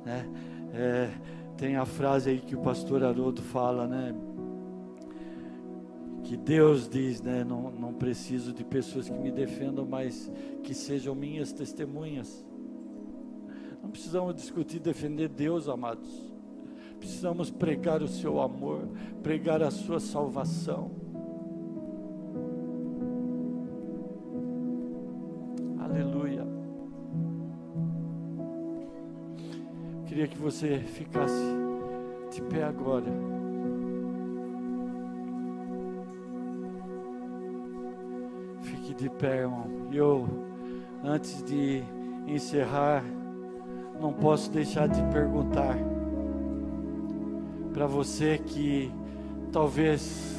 Né? 0.06 0.28
É, 0.74 1.10
tem 1.60 1.76
a 1.76 1.86
frase 1.86 2.30
aí 2.30 2.40
que 2.40 2.56
o 2.56 2.62
pastor 2.62 3.04
Haroldo 3.04 3.42
fala, 3.42 3.86
né? 3.86 4.16
Que 6.24 6.38
Deus 6.38 6.88
diz, 6.88 7.22
né? 7.22 7.44
Não, 7.44 7.70
não 7.70 7.94
preciso 7.94 8.54
de 8.54 8.64
pessoas 8.64 9.10
que 9.10 9.18
me 9.18 9.30
defendam, 9.30 9.86
mas 9.86 10.32
que 10.64 10.74
sejam 10.74 11.14
minhas 11.14 11.52
testemunhas. 11.52 12.46
Não 13.84 13.90
precisamos 13.90 14.36
discutir, 14.36 14.80
defender 14.80 15.28
Deus, 15.28 15.68
amados. 15.68 16.32
Precisamos 16.98 17.52
pregar 17.52 18.02
o 18.02 18.08
seu 18.08 18.40
amor, 18.40 18.88
pregar 19.22 19.62
a 19.62 19.70
sua 19.70 20.00
salvação. 20.00 20.92
Queria 30.10 30.28
que 30.28 30.40
você 30.40 30.80
ficasse 30.80 31.40
de 32.34 32.42
pé 32.42 32.64
agora. 32.64 33.06
Fique 38.64 38.96
de 38.96 39.08
pé, 39.08 39.42
irmão. 39.42 39.68
E 39.92 39.98
eu, 39.98 40.28
antes 41.04 41.44
de 41.44 41.84
encerrar, 42.26 43.04
não 44.02 44.12
posso 44.12 44.50
deixar 44.50 44.88
de 44.88 45.00
perguntar 45.14 45.78
para 47.72 47.86
você 47.86 48.40
que 48.40 48.92
talvez. 49.52 50.39